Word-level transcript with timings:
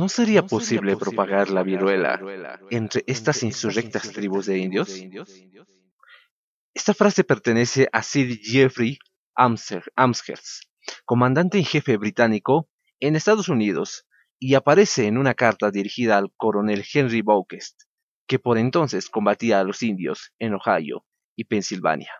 ¿No 0.00 0.08
sería 0.08 0.46
posible 0.46 0.96
propagar 0.96 1.50
la 1.50 1.62
viruela 1.62 2.18
entre 2.70 3.04
estas 3.06 3.42
insurrectas 3.42 4.10
tribus 4.10 4.46
de 4.46 4.56
indios? 4.56 4.98
Esta 6.72 6.94
frase 6.94 7.22
pertenece 7.22 7.86
a 7.92 8.02
Sir 8.02 8.38
Jeffrey 8.42 8.98
Amherst, 9.34 10.64
comandante 11.04 11.58
en 11.58 11.66
jefe 11.66 11.98
británico 11.98 12.70
en 12.98 13.14
Estados 13.14 13.50
Unidos, 13.50 14.06
y 14.38 14.54
aparece 14.54 15.06
en 15.06 15.18
una 15.18 15.34
carta 15.34 15.70
dirigida 15.70 16.16
al 16.16 16.32
coronel 16.34 16.82
Henry 16.90 17.20
Bouquest, 17.20 17.82
que 18.26 18.38
por 18.38 18.56
entonces 18.56 19.10
combatía 19.10 19.60
a 19.60 19.64
los 19.64 19.82
indios 19.82 20.32
en 20.38 20.54
Ohio 20.54 21.04
y 21.36 21.44
Pensilvania. 21.44 22.14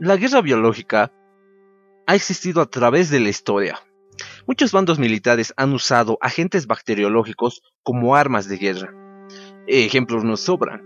La 0.00 0.16
guerra 0.16 0.40
biológica 0.40 1.12
ha 2.08 2.14
existido 2.16 2.60
a 2.60 2.66
través 2.66 3.08
de 3.10 3.20
la 3.20 3.28
historia. 3.28 3.85
Muchos 4.46 4.70
bandos 4.70 5.00
militares 5.00 5.52
han 5.56 5.72
usado 5.72 6.18
agentes 6.20 6.68
bacteriológicos 6.68 7.62
como 7.82 8.14
armas 8.14 8.48
de 8.48 8.58
guerra. 8.58 8.94
Ejemplos 9.66 10.22
nos 10.22 10.40
sobran. 10.40 10.82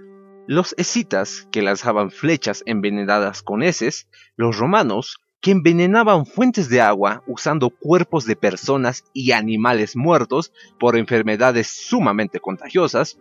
Los 0.46 0.74
escitas, 0.78 1.46
que 1.52 1.60
lanzaban 1.60 2.10
flechas 2.10 2.62
envenenadas 2.64 3.42
con 3.42 3.62
heces, 3.62 4.08
los 4.34 4.56
romanos, 4.56 5.18
que 5.42 5.50
envenenaban 5.50 6.24
fuentes 6.24 6.70
de 6.70 6.80
agua 6.80 7.22
usando 7.26 7.68
cuerpos 7.68 8.24
de 8.24 8.34
personas 8.34 9.04
y 9.12 9.32
animales 9.32 9.94
muertos 9.94 10.52
por 10.78 10.96
enfermedades 10.96 11.68
sumamente 11.68 12.40
contagiosas, 12.40 13.18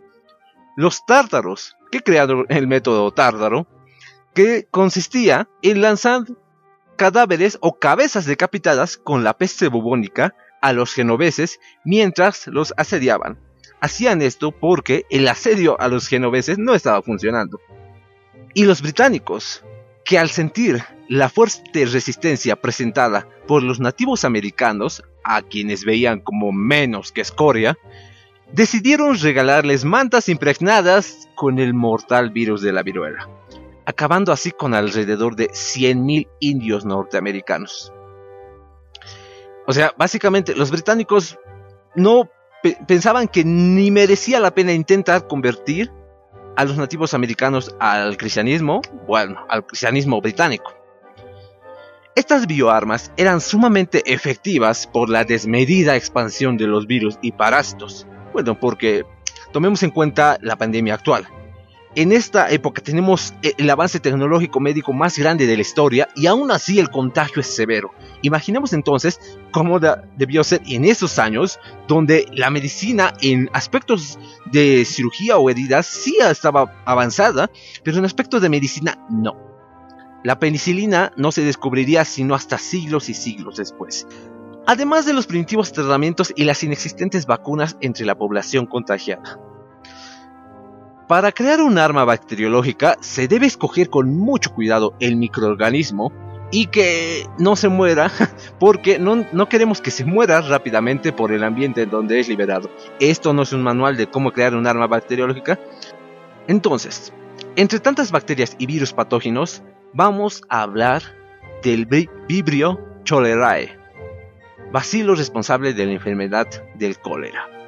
los 0.78 1.06
tártaros, 1.06 1.76
que 1.92 2.00
crearon 2.00 2.46
el 2.48 2.66
método 2.66 3.12
tártaro, 3.12 3.68
que 4.34 4.68
consistía 4.72 5.50
en 5.62 5.82
lanzar 5.82 6.22
cadáveres 7.00 7.58
o 7.62 7.80
cabezas 7.80 8.26
decapitadas 8.26 8.98
con 8.98 9.24
la 9.24 9.38
peste 9.38 9.70
bubónica 9.70 10.36
a 10.62 10.74
los 10.74 10.94
genoveses 10.94 11.62
mientras 11.86 12.48
los 12.48 12.74
asediaban. 12.76 13.40
Hacían 13.80 14.22
esto 14.22 14.52
porque 14.52 15.06
el 15.10 15.26
asedio 15.30 15.80
a 15.80 15.88
los 15.88 16.10
genoveses 16.10 16.58
no 16.58 16.76
estaba 16.76 17.02
funcionando. 17.02 17.62
Y 18.54 18.66
los 18.66 18.82
británicos, 18.82 19.64
que 20.04 20.20
al 20.20 20.30
sentir 20.30 20.84
la 21.08 21.30
fuerte 21.30 21.86
resistencia 21.86 22.58
presentada 22.58 23.30
por 23.48 23.64
los 23.64 23.80
nativos 23.80 24.26
americanos, 24.26 25.02
a 25.24 25.42
quienes 25.42 25.86
veían 25.86 26.20
como 26.20 26.52
menos 26.52 27.14
que 27.14 27.22
escoria, 27.22 27.78
decidieron 28.52 29.18
regalarles 29.18 29.86
mantas 29.86 30.28
impregnadas 30.28 31.30
con 31.34 31.60
el 31.60 31.74
mortal 31.74 32.32
virus 32.32 32.62
de 32.62 32.74
la 32.74 32.84
viruela 32.84 33.39
acabando 33.90 34.32
así 34.32 34.52
con 34.52 34.76
alrededor 34.76 35.36
de 35.36 35.50
100.000 35.50 36.30
indios 36.42 36.86
norteamericanos. 36.86 37.92
O 39.66 39.74
sea, 39.74 39.96
básicamente 39.98 40.54
los 40.54 40.70
británicos 40.70 41.40
no 41.96 42.30
pensaban 42.88 43.28
que 43.28 43.44
ni 43.44 43.90
merecía 43.90 44.40
la 44.40 44.54
pena 44.54 44.74
intentar 44.74 45.26
convertir 45.26 45.92
a 46.56 46.66
los 46.66 46.78
nativos 46.78 47.16
americanos 47.16 47.76
al 47.80 48.16
cristianismo, 48.16 48.82
bueno, 49.08 49.44
al 49.50 49.66
cristianismo 49.66 50.22
británico. 50.22 50.72
Estas 52.14 52.46
bioarmas 52.46 53.12
eran 53.18 53.42
sumamente 53.42 54.04
efectivas 54.14 54.86
por 54.86 55.10
la 55.10 55.24
desmedida 55.24 55.96
expansión 55.96 56.58
de 56.58 56.68
los 56.68 56.86
virus 56.86 57.18
y 57.24 57.32
parásitos. 57.32 58.06
Bueno, 58.34 58.60
porque 58.60 59.04
tomemos 59.52 59.82
en 59.82 59.90
cuenta 59.90 60.38
la 60.42 60.58
pandemia 60.58 60.94
actual 60.94 61.28
en 61.96 62.12
esta 62.12 62.50
época 62.52 62.82
tenemos 62.82 63.34
eh, 63.42 63.54
el 63.58 63.70
avance 63.70 64.00
tecnológico 64.00 64.60
médico 64.60 64.94
más 64.94 65.18
grande 65.18 65.48
de 65.48 65.56
la 65.56 65.62
historia 65.62 66.10
y 66.16 66.28
aún 66.28 66.52
así 66.52 66.80
el 66.80 66.90
contagio 66.90 67.42
es 67.42 67.48
severo. 67.48 67.92
Imaginemos 68.22 68.74
entonces 68.74 69.20
cómo 69.52 69.80
debió 69.80 70.44
ser 70.44 70.62
en 70.68 70.86
esos 70.86 71.18
años 71.18 71.60
donde 71.88 72.28
la 72.34 72.52
medicina 72.52 73.14
en 73.22 73.50
aspectos 73.54 74.20
de 74.46 74.86
cirugía 74.86 75.38
o 75.38 75.50
heridas 75.50 75.88
sí 75.88 76.18
estaba 76.22 76.76
avanzada, 76.86 77.50
pero 77.84 77.98
en 77.98 78.06
aspectos 78.06 78.42
de 78.42 78.50
medicina 78.50 79.04
no. 79.10 79.36
La 80.24 80.38
penicilina 80.38 81.12
no 81.16 81.32
se 81.32 81.44
descubriría 81.44 82.06
sino 82.06 82.36
hasta 82.36 82.58
siglos 82.58 83.10
y 83.10 83.14
siglos 83.14 83.56
después. 83.56 84.06
Además 84.68 85.06
de 85.08 85.14
los 85.14 85.26
primitivos 85.26 85.72
tratamientos 85.72 86.32
y 86.36 86.44
las 86.44 86.62
inexistentes 86.64 87.26
vacunas 87.26 87.78
entre 87.82 88.06
la 88.06 88.16
población 88.16 88.68
contagiada. 88.68 89.40
Para 91.10 91.32
crear 91.32 91.60
un 91.60 91.80
arma 91.80 92.06
bacteriológica 92.06 92.96
se 93.02 93.28
debe 93.28 93.48
escoger 93.48 93.90
con 93.90 94.16
mucho 94.16 94.54
cuidado 94.54 94.94
el 95.00 95.16
microorganismo 95.16 96.12
y 96.52 96.68
que 96.68 97.26
no 97.40 97.56
se 97.56 97.68
muera 97.68 98.12
porque 98.60 99.00
no, 99.00 99.50
queremos 99.50 99.82
que 99.82 99.90
se 99.90 100.06
muera 100.06 100.40
rápidamente 100.42 101.12
por 101.12 101.32
el 101.32 101.44
ambiente 101.44 101.82
en 101.82 101.90
donde 101.90 102.20
es 102.20 102.30
liberado. 102.30 102.70
Esto 103.00 103.34
no 103.34 103.42
es 103.42 103.54
un 103.54 103.64
manual 103.64 103.98
de 103.98 104.06
cómo 104.06 104.32
crear 104.32 104.54
un 104.54 104.68
arma 104.68 104.86
bacteriológica. 104.86 105.60
Entonces, 106.48 107.12
entre 107.56 107.80
tantas 107.80 108.12
bacterias 108.12 108.56
y 108.60 108.68
virus 108.68 108.94
patógenos, 108.94 109.64
vamos 109.94 110.44
a 110.48 110.62
hablar 110.62 111.02
del 111.64 111.88
Vibrio 112.28 112.80
cholerae, 113.04 113.80
bacilo 114.72 115.16
responsable 115.16 115.74
de 115.74 115.88
la 115.88 115.94
enfermedad 115.94 116.46
del 116.76 117.00
cólera. 117.00 117.59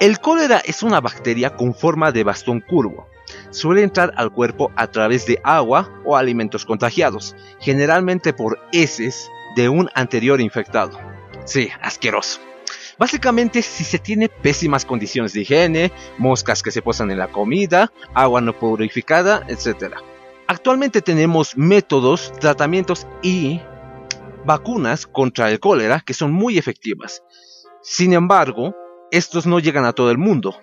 El 0.00 0.18
cólera 0.18 0.62
es 0.64 0.82
una 0.82 1.02
bacteria 1.02 1.56
con 1.56 1.74
forma 1.74 2.10
de 2.10 2.24
bastón 2.24 2.60
curvo. 2.60 3.06
Suele 3.50 3.82
entrar 3.82 4.14
al 4.16 4.32
cuerpo 4.32 4.72
a 4.74 4.86
través 4.86 5.26
de 5.26 5.38
agua 5.44 5.92
o 6.06 6.16
alimentos 6.16 6.64
contagiados, 6.64 7.36
generalmente 7.60 8.32
por 8.32 8.58
heces 8.72 9.28
de 9.56 9.68
un 9.68 9.90
anterior 9.94 10.40
infectado. 10.40 10.98
Sí, 11.44 11.68
asqueroso. 11.82 12.40
Básicamente 12.98 13.60
si 13.60 13.84
se 13.84 13.98
tiene 13.98 14.30
pésimas 14.30 14.86
condiciones 14.86 15.34
de 15.34 15.42
higiene, 15.42 15.92
moscas 16.16 16.62
que 16.62 16.70
se 16.70 16.80
posan 16.80 17.10
en 17.10 17.18
la 17.18 17.28
comida, 17.28 17.92
agua 18.14 18.40
no 18.40 18.58
purificada, 18.58 19.44
etc. 19.48 19.96
Actualmente 20.46 21.02
tenemos 21.02 21.58
métodos, 21.58 22.32
tratamientos 22.40 23.06
y 23.20 23.60
vacunas 24.46 25.06
contra 25.06 25.50
el 25.50 25.60
cólera 25.60 26.00
que 26.00 26.14
son 26.14 26.32
muy 26.32 26.56
efectivas. 26.56 27.22
Sin 27.82 28.14
embargo, 28.14 28.74
estos 29.10 29.46
no 29.46 29.58
llegan 29.58 29.84
a 29.84 29.92
todo 29.92 30.10
el 30.10 30.18
mundo. 30.18 30.60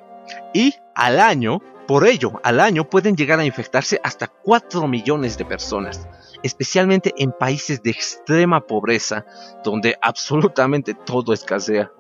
Y 0.54 0.74
al 0.96 1.20
año, 1.20 1.62
por 1.88 2.08
ello, 2.08 2.34
al 2.44 2.60
año 2.60 2.90
pueden 2.90 3.16
llegar 3.16 3.40
a 3.40 3.46
infectarse 3.46 4.00
hasta 4.04 4.28
4 4.28 4.88
millones 4.88 5.38
de 5.38 5.46
personas, 5.46 6.08
especialmente 6.44 7.14
en 7.18 7.32
países 7.32 7.82
de 7.82 7.92
extrema 7.92 8.62
pobreza, 8.62 9.26
donde 9.64 9.98
absolutamente 10.02 10.94
todo 10.94 11.34
escasea. 11.34 11.92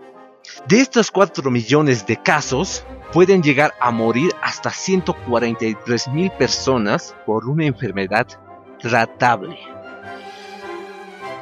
De 0.67 0.79
estos 0.79 1.11
4 1.11 1.49
millones 1.51 2.05
de 2.05 2.21
casos, 2.21 2.85
pueden 3.11 3.41
llegar 3.41 3.73
a 3.79 3.91
morir 3.91 4.31
hasta 4.41 4.69
143 4.69 6.07
mil 6.09 6.31
personas 6.31 7.15
por 7.25 7.47
una 7.47 7.65
enfermedad 7.65 8.27
tratable. 8.79 9.57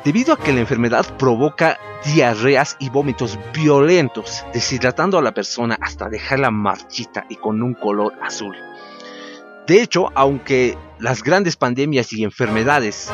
Debido 0.05 0.33
a 0.33 0.37
que 0.37 0.53
la 0.53 0.59
enfermedad 0.59 1.17
provoca 1.17 1.79
diarreas 2.05 2.77
y 2.79 2.91
vómitos 2.91 3.39
violentos, 3.55 4.45
deshidratando 4.53 5.17
a 5.17 5.21
la 5.23 5.33
persona 5.33 5.75
hasta 5.81 6.09
dejarla 6.09 6.51
marchita 6.51 7.25
y 7.27 7.37
con 7.37 7.63
un 7.63 7.73
color 7.73 8.13
azul. 8.21 8.55
De 9.65 9.81
hecho, 9.81 10.11
aunque 10.13 10.77
las 10.99 11.23
grandes 11.23 11.55
pandemias 11.55 12.13
y 12.13 12.23
enfermedades 12.23 13.11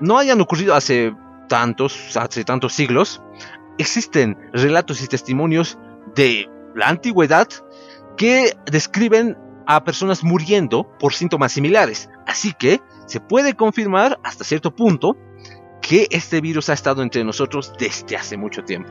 no 0.00 0.18
hayan 0.18 0.40
ocurrido 0.40 0.74
hace 0.74 1.14
tantos, 1.48 2.16
hace 2.16 2.42
tantos 2.42 2.72
siglos, 2.72 3.22
existen 3.78 4.36
relatos 4.52 5.00
y 5.04 5.06
testimonios 5.06 5.78
de 6.16 6.50
la 6.74 6.88
antigüedad 6.88 7.46
que 8.16 8.56
describen 8.68 9.38
a 9.68 9.84
personas 9.84 10.24
muriendo 10.24 10.90
por 10.98 11.14
síntomas 11.14 11.52
similares. 11.52 12.10
Así 12.26 12.52
que 12.52 12.80
se 13.06 13.20
puede 13.20 13.54
confirmar 13.54 14.18
hasta 14.24 14.42
cierto 14.42 14.74
punto 14.74 15.16
que 15.88 16.08
este 16.10 16.40
virus 16.40 16.68
ha 16.68 16.72
estado 16.72 17.02
entre 17.02 17.22
nosotros 17.22 17.72
desde 17.78 18.16
hace 18.16 18.36
mucho 18.36 18.64
tiempo. 18.64 18.90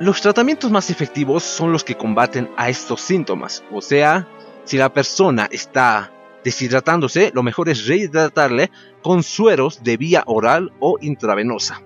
Los 0.00 0.20
tratamientos 0.20 0.70
más 0.70 0.90
efectivos 0.90 1.44
son 1.44 1.70
los 1.70 1.84
que 1.84 1.96
combaten 1.96 2.50
a 2.56 2.68
estos 2.68 3.00
síntomas, 3.00 3.62
o 3.70 3.80
sea, 3.80 4.26
si 4.64 4.78
la 4.78 4.92
persona 4.92 5.48
está 5.50 6.12
deshidratándose, 6.42 7.30
lo 7.34 7.44
mejor 7.44 7.68
es 7.68 7.86
rehidratarle 7.86 8.70
con 9.00 9.22
sueros 9.22 9.84
de 9.84 9.96
vía 9.96 10.24
oral 10.26 10.72
o 10.80 10.98
intravenosa. 11.00 11.82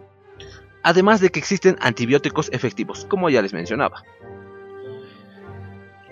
Además 0.83 1.21
de 1.21 1.31
que 1.31 1.41
existen 1.41 1.77
antibióticos 1.81 2.49
efectivos, 2.53 3.05
como 3.05 3.29
ya 3.29 3.43
les 3.43 3.53
mencionaba. 3.53 4.03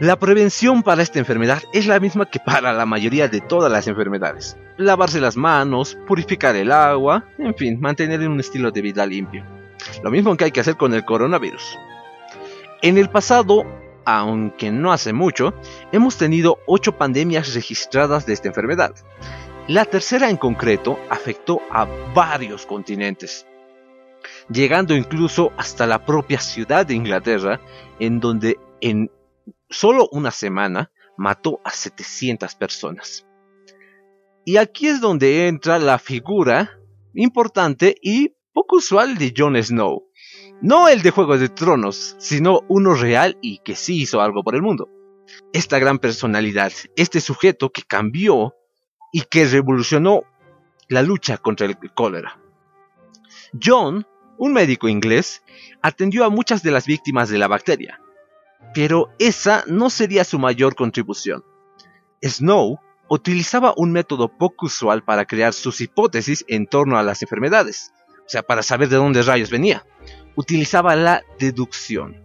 La 0.00 0.18
prevención 0.18 0.82
para 0.82 1.02
esta 1.02 1.20
enfermedad 1.20 1.62
es 1.72 1.86
la 1.86 2.00
misma 2.00 2.28
que 2.28 2.40
para 2.40 2.72
la 2.72 2.84
mayoría 2.84 3.28
de 3.28 3.40
todas 3.40 3.70
las 3.70 3.86
enfermedades. 3.86 4.56
Lavarse 4.76 5.20
las 5.20 5.36
manos, 5.36 5.96
purificar 6.08 6.56
el 6.56 6.72
agua, 6.72 7.26
en 7.38 7.54
fin, 7.54 7.80
mantener 7.80 8.28
un 8.28 8.40
estilo 8.40 8.72
de 8.72 8.82
vida 8.82 9.06
limpio. 9.06 9.44
Lo 10.02 10.10
mismo 10.10 10.36
que 10.36 10.46
hay 10.46 10.50
que 10.50 10.58
hacer 10.58 10.76
con 10.76 10.94
el 10.94 11.04
coronavirus. 11.04 11.78
En 12.82 12.98
el 12.98 13.08
pasado, 13.08 13.64
aunque 14.04 14.72
no 14.72 14.92
hace 14.92 15.12
mucho, 15.12 15.54
hemos 15.92 16.18
tenido 16.18 16.58
8 16.66 16.98
pandemias 16.98 17.54
registradas 17.54 18.26
de 18.26 18.32
esta 18.32 18.48
enfermedad. 18.48 18.96
La 19.68 19.84
tercera 19.84 20.28
en 20.28 20.38
concreto 20.38 20.98
afectó 21.08 21.60
a 21.70 21.86
varios 22.12 22.66
continentes. 22.66 23.46
llegando 24.48 24.94
incluso 24.94 25.52
hasta 25.56 25.86
la 25.86 26.04
propia 26.04 26.40
ciudad 26.40 26.86
de 26.86 26.94
Inglaterra, 26.94 27.60
en 27.98 28.20
donde 28.20 28.58
en 28.80 29.10
solo 29.74 30.08
una 30.12 30.30
semana 30.30 30.90
mató 31.16 31.60
a 31.64 31.70
700 31.70 32.54
personas. 32.54 33.26
Y 34.44 34.56
aquí 34.56 34.88
es 34.88 35.00
donde 35.00 35.48
entra 35.48 35.78
la 35.78 35.98
figura 35.98 36.78
importante 37.14 37.96
y 38.02 38.34
poco 38.52 38.76
usual 38.76 39.16
de 39.16 39.32
Jon 39.36 39.62
Snow. 39.62 40.04
No 40.60 40.88
el 40.88 41.02
de 41.02 41.10
Juego 41.10 41.38
de 41.38 41.48
Tronos, 41.48 42.16
sino 42.18 42.60
uno 42.68 42.94
real 42.94 43.38
y 43.42 43.58
que 43.58 43.74
sí 43.74 44.02
hizo 44.02 44.20
algo 44.20 44.42
por 44.42 44.54
el 44.54 44.62
mundo. 44.62 44.88
Esta 45.52 45.78
gran 45.78 45.98
personalidad, 45.98 46.72
este 46.96 47.20
sujeto 47.20 47.70
que 47.70 47.82
cambió 47.82 48.54
y 49.12 49.22
que 49.22 49.46
revolucionó 49.46 50.22
la 50.88 51.02
lucha 51.02 51.38
contra 51.38 51.66
el 51.66 51.76
cólera. 51.94 52.38
John, 53.62 54.06
un 54.38 54.52
médico 54.52 54.88
inglés, 54.88 55.42
atendió 55.82 56.24
a 56.24 56.30
muchas 56.30 56.62
de 56.62 56.70
las 56.70 56.86
víctimas 56.86 57.28
de 57.28 57.38
la 57.38 57.48
bacteria, 57.48 58.00
pero 58.72 59.10
esa 59.18 59.64
no 59.66 59.90
sería 59.90 60.24
su 60.24 60.38
mayor 60.38 60.74
contribución. 60.74 61.44
Snow 62.22 62.78
utilizaba 63.08 63.74
un 63.76 63.92
método 63.92 64.28
poco 64.28 64.66
usual 64.66 65.04
para 65.04 65.24
crear 65.24 65.52
sus 65.52 65.80
hipótesis 65.80 66.44
en 66.48 66.66
torno 66.66 66.98
a 66.98 67.02
las 67.02 67.22
enfermedades, 67.22 67.92
o 68.18 68.28
sea, 68.28 68.42
para 68.42 68.62
saber 68.62 68.88
de 68.88 68.96
dónde 68.96 69.22
rayos 69.22 69.50
venía. 69.50 69.84
Utilizaba 70.36 70.96
la 70.96 71.22
deducción. 71.38 72.24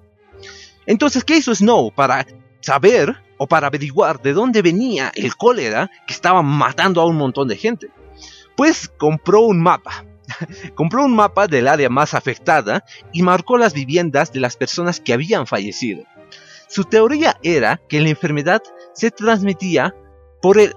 Entonces, 0.85 1.23
¿qué 1.23 1.37
hizo 1.37 1.53
Snow 1.53 1.91
para 1.93 2.25
saber 2.61 3.15
o 3.37 3.47
para 3.47 3.67
averiguar 3.67 4.21
de 4.21 4.33
dónde 4.33 4.61
venía 4.61 5.11
el 5.15 5.35
cólera 5.35 5.91
que 6.07 6.13
estaba 6.13 6.41
matando 6.41 7.01
a 7.01 7.05
un 7.05 7.17
montón 7.17 7.47
de 7.47 7.57
gente? 7.57 7.91
Pues 8.55 8.89
compró 8.89 9.41
un 9.41 9.61
mapa. 9.61 10.05
compró 10.75 11.05
un 11.05 11.15
mapa 11.15 11.47
del 11.47 11.67
área 11.67 11.89
más 11.89 12.13
afectada 12.13 12.83
y 13.13 13.21
marcó 13.23 13.57
las 13.57 13.73
viviendas 13.73 14.31
de 14.31 14.39
las 14.39 14.57
personas 14.57 14.99
que 14.99 15.13
habían 15.13 15.47
fallecido. 15.47 16.03
Su 16.69 16.83
teoría 16.83 17.35
era 17.41 17.81
que 17.89 17.99
la 17.99 18.09
enfermedad 18.09 18.61
se 18.93 19.09
transmitía 19.09 19.95
por 20.39 20.59
el 20.59 20.75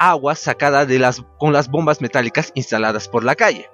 agua 0.00 0.34
sacada 0.34 0.84
de 0.84 0.98
las, 0.98 1.22
con 1.38 1.52
las 1.52 1.68
bombas 1.68 2.00
metálicas 2.00 2.50
instaladas 2.56 3.08
por 3.08 3.22
la 3.22 3.36
calle. 3.36 3.70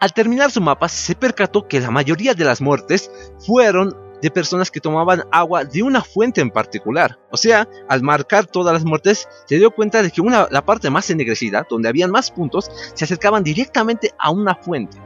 Al 0.00 0.14
terminar 0.14 0.50
su 0.50 0.62
mapa 0.62 0.88
se 0.88 1.14
percató 1.14 1.68
que 1.68 1.78
la 1.78 1.90
mayoría 1.90 2.32
de 2.32 2.44
las 2.44 2.62
muertes 2.62 3.10
fueron 3.46 3.94
de 4.22 4.30
personas 4.30 4.70
que 4.70 4.80
tomaban 4.80 5.24
agua 5.30 5.66
de 5.66 5.82
una 5.82 6.02
fuente 6.02 6.40
en 6.40 6.50
particular. 6.50 7.18
O 7.30 7.36
sea, 7.36 7.68
al 7.90 8.02
marcar 8.02 8.46
todas 8.46 8.72
las 8.72 8.84
muertes, 8.84 9.28
se 9.44 9.58
dio 9.58 9.72
cuenta 9.72 10.02
de 10.02 10.10
que 10.10 10.22
una, 10.22 10.48
la 10.50 10.64
parte 10.64 10.88
más 10.88 11.10
ennegrecida, 11.10 11.66
donde 11.68 11.90
habían 11.90 12.10
más 12.10 12.30
puntos, 12.30 12.70
se 12.94 13.04
acercaban 13.04 13.44
directamente 13.44 14.12
a 14.18 14.30
una 14.30 14.54
fuente, 14.54 14.96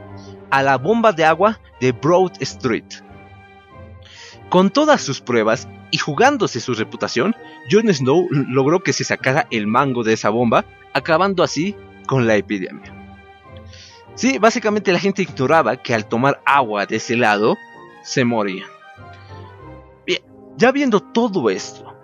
a 0.49 0.63
la 0.63 0.77
bomba 0.77 1.11
de 1.11 1.25
agua 1.25 1.59
de 1.81 1.91
Broad 1.91 2.31
Street. 2.39 3.08
Con 4.49 4.71
todas 4.71 5.01
sus 5.01 5.21
pruebas 5.21 5.67
y 5.91 5.99
jugándose 5.99 6.59
su 6.59 6.73
reputación, 6.73 7.35
Jon 7.71 7.93
Snow 7.93 8.27
logró 8.31 8.81
que 8.81 8.93
se 8.93 9.03
sacara 9.03 9.47
el 9.51 9.67
mango 9.67 10.03
de 10.03 10.13
esa 10.13 10.29
bomba, 10.29 10.65
acabando 10.93 11.43
así 11.43 11.75
con 12.07 12.25
la 12.25 12.35
epidemia. 12.35 12.95
Sí, 14.15 14.39
básicamente 14.39 14.91
la 14.91 14.99
gente 14.99 15.21
ignoraba 15.21 15.77
que 15.77 15.93
al 15.93 16.07
tomar 16.07 16.41
agua 16.45 16.87
de 16.87 16.95
ese 16.95 17.15
lado, 17.15 17.57
se 18.03 18.25
moría. 18.25 18.65
Bien, 20.05 20.21
ya 20.57 20.71
viendo 20.71 20.99
todo 20.99 21.49
esto, 21.51 21.95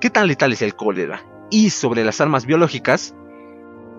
¿qué 0.00 0.08
tan 0.08 0.26
letal 0.26 0.52
es 0.52 0.62
el 0.62 0.74
cólera? 0.74 1.22
Y 1.50 1.70
sobre 1.70 2.02
las 2.02 2.20
armas 2.22 2.46
biológicas, 2.46 3.14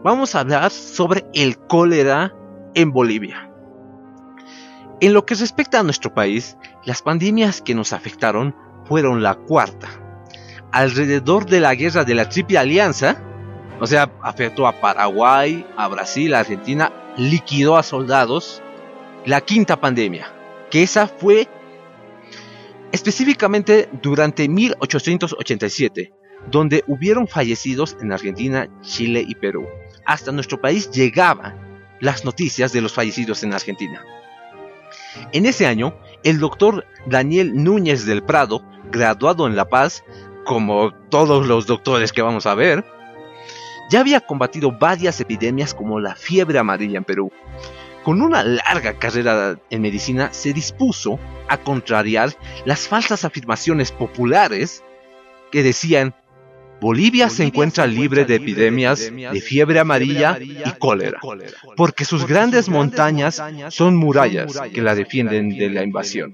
vamos 0.04 0.34
a 0.34 0.40
hablar 0.40 0.72
sobre 0.72 1.26
el 1.34 1.58
cólera 1.60 2.34
en 2.74 2.92
Bolivia. 2.92 3.49
En 5.02 5.14
lo 5.14 5.26
que 5.26 5.36
respecta 5.36 5.80
a 5.80 5.84
nuestro 5.84 6.14
país, 6.14 6.58
las 6.84 7.02
pandemias 7.02 7.62
que 7.62 7.74
nos 7.74 7.94
afectaron 7.94 8.54
fueron 8.84 9.24
la 9.24 9.36
cuarta. 9.36 9.88
Alrededor 10.74 11.46
de 11.46 11.62
la 11.62 11.74
guerra 11.74 12.04
de 12.04 12.16
la 12.16 12.28
Triple 12.28 12.58
Alianza, 12.58 13.24
o 13.80 13.88
sea, 13.88 14.12
afectó 14.22 14.68
a 14.68 14.82
Paraguay, 14.82 15.66
a 15.78 15.88
Brasil, 15.88 16.34
a 16.34 16.40
Argentina, 16.40 16.92
liquidó 17.16 17.78
a 17.78 17.84
soldados. 17.84 18.62
La 19.26 19.40
quinta 19.40 19.80
pandemia, 19.80 20.34
que 20.70 20.84
esa 20.84 21.08
fue 21.08 21.48
específicamente 22.92 23.90
durante 24.02 24.50
1887, 24.50 26.14
donde 26.52 26.84
hubieron 26.88 27.28
fallecidos 27.28 27.96
en 28.02 28.12
Argentina, 28.12 28.68
Chile 28.82 29.24
y 29.26 29.36
Perú. 29.36 29.66
Hasta 30.06 30.34
nuestro 30.34 30.60
país 30.60 30.92
llegaban 30.92 31.88
las 32.02 32.26
noticias 32.26 32.74
de 32.74 32.82
los 32.82 32.94
fallecidos 32.94 33.44
en 33.44 33.54
Argentina. 33.54 34.04
En 35.32 35.46
ese 35.46 35.66
año, 35.66 35.96
el 36.24 36.40
doctor 36.40 36.86
Daniel 37.06 37.64
Núñez 37.64 38.06
del 38.06 38.24
Prado, 38.24 38.64
graduado 38.92 39.48
en 39.48 39.56
La 39.56 39.70
Paz, 39.70 40.04
como 40.46 40.92
todos 41.10 41.48
los 41.48 41.68
doctores 41.68 42.12
que 42.12 42.22
vamos 42.22 42.46
a 42.46 42.56
ver, 42.56 42.84
ya 43.90 44.00
había 44.00 44.22
combatido 44.22 44.72
varias 44.72 45.20
epidemias 45.20 45.74
como 45.74 46.00
la 46.00 46.16
fiebre 46.16 46.60
amarilla 46.60 46.98
en 46.98 47.04
Perú. 47.04 47.32
Con 48.04 48.22
una 48.22 48.44
larga 48.44 48.94
carrera 48.98 49.60
en 49.70 49.82
medicina, 49.82 50.30
se 50.32 50.54
dispuso 50.54 51.20
a 51.48 51.58
contrariar 51.58 52.36
las 52.66 52.88
falsas 52.88 53.26
afirmaciones 53.26 53.92
populares 53.92 54.84
que 55.52 55.64
decían 55.64 56.14
Bolivia, 56.82 57.30
se 57.30 57.44
encuentra 57.44 57.86
libre 57.86 58.26
de 58.26 58.36
epidemias 58.36 59.00
de 59.00 59.42
fiebre 59.42 59.80
amarilla 59.80 60.38
y 60.40 60.72
cólera, 60.80 61.20
porque 61.76 62.06
sus 62.06 62.26
grandes 62.26 62.70
montañas 62.70 63.42
son 63.70 63.96
murallas 63.96 64.60
que 64.74 64.82
la 64.82 64.96
defienden 64.96 65.50
de 65.50 65.70
la 65.70 65.84
invasión. 65.84 66.34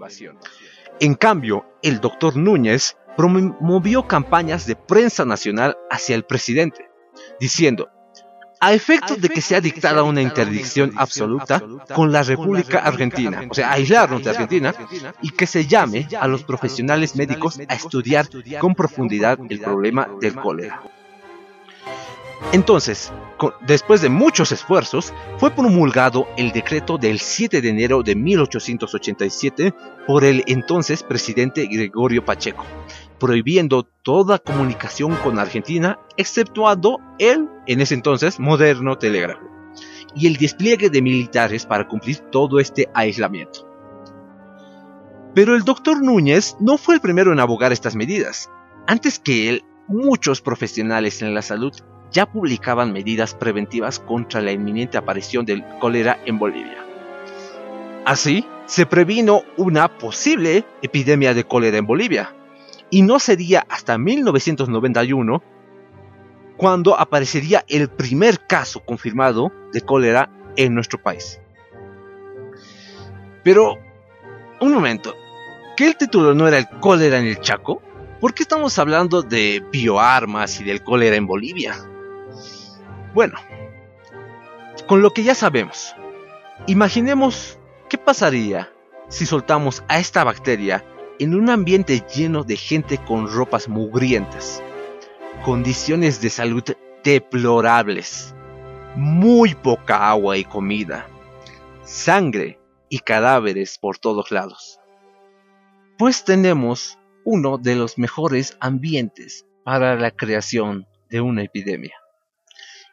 En 0.99 1.15
cambio, 1.15 1.65
el 1.81 1.99
doctor 1.99 2.37
Núñez 2.37 2.97
promovió 3.17 4.07
campañas 4.07 4.65
de 4.65 4.75
prensa 4.75 5.25
nacional 5.25 5.77
hacia 5.89 6.15
el 6.15 6.23
presidente, 6.23 6.89
diciendo, 7.39 7.89
a 8.59 8.73
efecto 8.73 9.15
de 9.15 9.29
que 9.29 9.41
sea 9.41 9.61
dictada 9.61 10.03
una 10.03 10.21
interdicción 10.21 10.91
absoluta 10.95 11.61
con 11.93 12.11
la 12.11 12.23
República 12.23 12.79
Argentina, 12.79 13.43
o 13.49 13.53
sea, 13.53 13.71
aislarnos 13.71 14.23
de 14.23 14.29
Argentina, 14.29 14.73
y 15.21 15.29
que 15.31 15.47
se 15.47 15.65
llame 15.65 16.07
a 16.19 16.27
los 16.27 16.43
profesionales 16.43 17.15
médicos 17.15 17.59
a 17.67 17.75
estudiar 17.75 18.27
con 18.59 18.75
profundidad 18.75 19.39
el 19.49 19.59
problema 19.59 20.07
del 20.19 20.35
cólera. 20.35 20.81
Entonces, 22.51 23.11
después 23.61 24.01
de 24.01 24.09
muchos 24.09 24.51
esfuerzos, 24.51 25.13
fue 25.37 25.51
promulgado 25.51 26.27
el 26.37 26.51
decreto 26.51 26.97
del 26.97 27.19
7 27.19 27.61
de 27.61 27.69
enero 27.69 28.03
de 28.03 28.15
1887 28.15 29.73
por 30.05 30.23
el 30.23 30.43
entonces 30.47 31.03
presidente 31.03 31.65
Gregorio 31.65 32.23
Pacheco, 32.23 32.65
prohibiendo 33.25 33.81
toda 34.03 34.37
comunicación 34.37 35.15
con 35.23 35.39
Argentina, 35.39 35.97
exceptuando 36.15 36.99
el, 37.17 37.49
en 37.65 37.81
ese 37.81 37.95
entonces, 37.95 38.39
moderno 38.39 38.99
telégrafo, 38.99 39.41
y 40.13 40.27
el 40.27 40.37
despliegue 40.37 40.91
de 40.91 41.01
militares 41.01 41.65
para 41.65 41.87
cumplir 41.87 42.19
todo 42.31 42.59
este 42.59 42.87
aislamiento. 42.93 43.67
Pero 45.33 45.55
el 45.55 45.63
doctor 45.63 46.03
Núñez 46.03 46.55
no 46.59 46.77
fue 46.77 46.93
el 46.93 47.01
primero 47.01 47.33
en 47.33 47.39
abogar 47.39 47.73
estas 47.73 47.95
medidas. 47.95 48.47
Antes 48.85 49.17
que 49.17 49.49
él, 49.49 49.63
muchos 49.87 50.39
profesionales 50.39 51.23
en 51.23 51.33
la 51.33 51.41
salud 51.41 51.73
ya 52.11 52.27
publicaban 52.27 52.93
medidas 52.93 53.33
preventivas 53.33 53.97
contra 53.97 54.39
la 54.39 54.51
inminente 54.51 54.99
aparición 54.99 55.47
del 55.47 55.65
cólera 55.79 56.19
en 56.27 56.37
Bolivia. 56.37 56.85
Así, 58.05 58.45
se 58.67 58.85
previno 58.85 59.41
una 59.57 59.87
posible 59.97 60.63
epidemia 60.83 61.33
de 61.33 61.43
cólera 61.43 61.79
en 61.79 61.87
Bolivia, 61.87 62.35
y 62.89 63.01
no 63.01 63.19
sería 63.19 63.65
hasta 63.69 63.97
1991 63.97 65.43
cuando 66.57 66.97
aparecería 66.97 67.65
el 67.67 67.89
primer 67.89 68.45
caso 68.47 68.79
confirmado 68.81 69.51
de 69.73 69.81
cólera 69.81 70.29
en 70.55 70.73
nuestro 70.73 71.01
país. 71.01 71.39
Pero, 73.43 73.77
un 74.61 74.73
momento, 74.73 75.13
¿qué 75.75 75.87
el 75.87 75.97
título 75.97 76.33
no 76.33 76.47
era 76.47 76.57
el 76.57 76.67
cólera 76.79 77.19
en 77.19 77.25
el 77.25 77.39
Chaco? 77.39 77.81
¿Por 78.21 78.33
qué 78.33 78.43
estamos 78.43 78.79
hablando 78.79 79.21
de 79.21 79.63
bioarmas 79.71 80.59
y 80.61 80.63
del 80.63 80.83
cólera 80.83 81.15
en 81.15 81.27
Bolivia? 81.27 81.75
Bueno, 83.13 83.37
con 84.87 85.01
lo 85.01 85.11
que 85.11 85.23
ya 85.23 85.35
sabemos, 85.35 85.95
imaginemos 86.67 87.59
qué 87.89 87.97
pasaría 87.97 88.71
si 89.09 89.25
soltamos 89.25 89.83
a 89.87 89.99
esta 89.99 90.23
bacteria 90.23 90.83
en 91.19 91.33
un 91.35 91.49
ambiente 91.49 92.03
lleno 92.13 92.43
de 92.43 92.57
gente 92.57 92.97
con 92.97 93.31
ropas 93.31 93.69
mugrientas, 93.69 94.61
condiciones 95.43 96.21
de 96.21 96.29
salud 96.29 96.63
deplorables, 97.03 98.35
muy 98.95 99.53
poca 99.55 100.09
agua 100.09 100.37
y 100.37 100.43
comida, 100.43 101.07
sangre 101.83 102.59
y 102.89 102.99
cadáveres 102.99 103.77
por 103.77 103.97
todos 103.97 104.31
lados. 104.31 104.79
Pues 105.97 106.25
tenemos 106.25 106.97
uno 107.23 107.57
de 107.57 107.75
los 107.75 107.97
mejores 107.97 108.57
ambientes 108.59 109.45
para 109.63 109.95
la 109.95 110.11
creación 110.11 110.85
de 111.09 111.21
una 111.21 111.43
epidemia. 111.43 111.95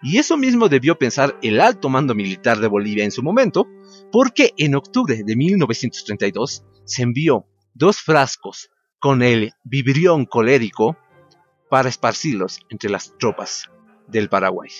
Y 0.03 0.19
eso 0.19 0.37
mismo 0.37 0.69
debió 0.69 0.99
pensar 0.99 1.39
el 1.43 1.61
alto 1.61 1.89
mando 1.89 2.15
militar 2.15 2.59
de 2.59 2.67
Bolivia 2.67 3.05
en 3.05 3.13
su 3.13 3.23
momento, 3.23 3.67
porque 4.11 4.53
en 4.57 4.75
octubre 4.75 5.23
de 5.25 5.37
1932 5.37 6.65
se 6.85 7.03
envió 7.03 7.47
dos 7.75 8.01
frascos 8.01 8.71
con 8.99 9.23
el 9.23 9.53
vibrión 9.65 10.27
colérico 10.27 10.97
para 11.69 11.89
esparcirlos 11.89 12.61
entre 12.69 12.91
las 12.91 13.17
tropas 13.19 13.71
del 14.07 14.29
Paraguay. 14.29 14.71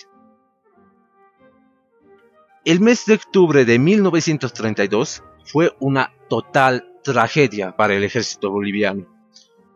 El 2.65 2.79
mes 2.79 3.05
de 3.05 3.15
octubre 3.15 3.65
de 3.65 3.79
1932 3.79 5.23
fue 5.43 5.75
una 5.79 6.13
total 6.29 6.87
tragedia 7.03 7.75
para 7.75 7.93
el 7.95 8.03
ejército 8.03 8.49
boliviano. 8.49 9.07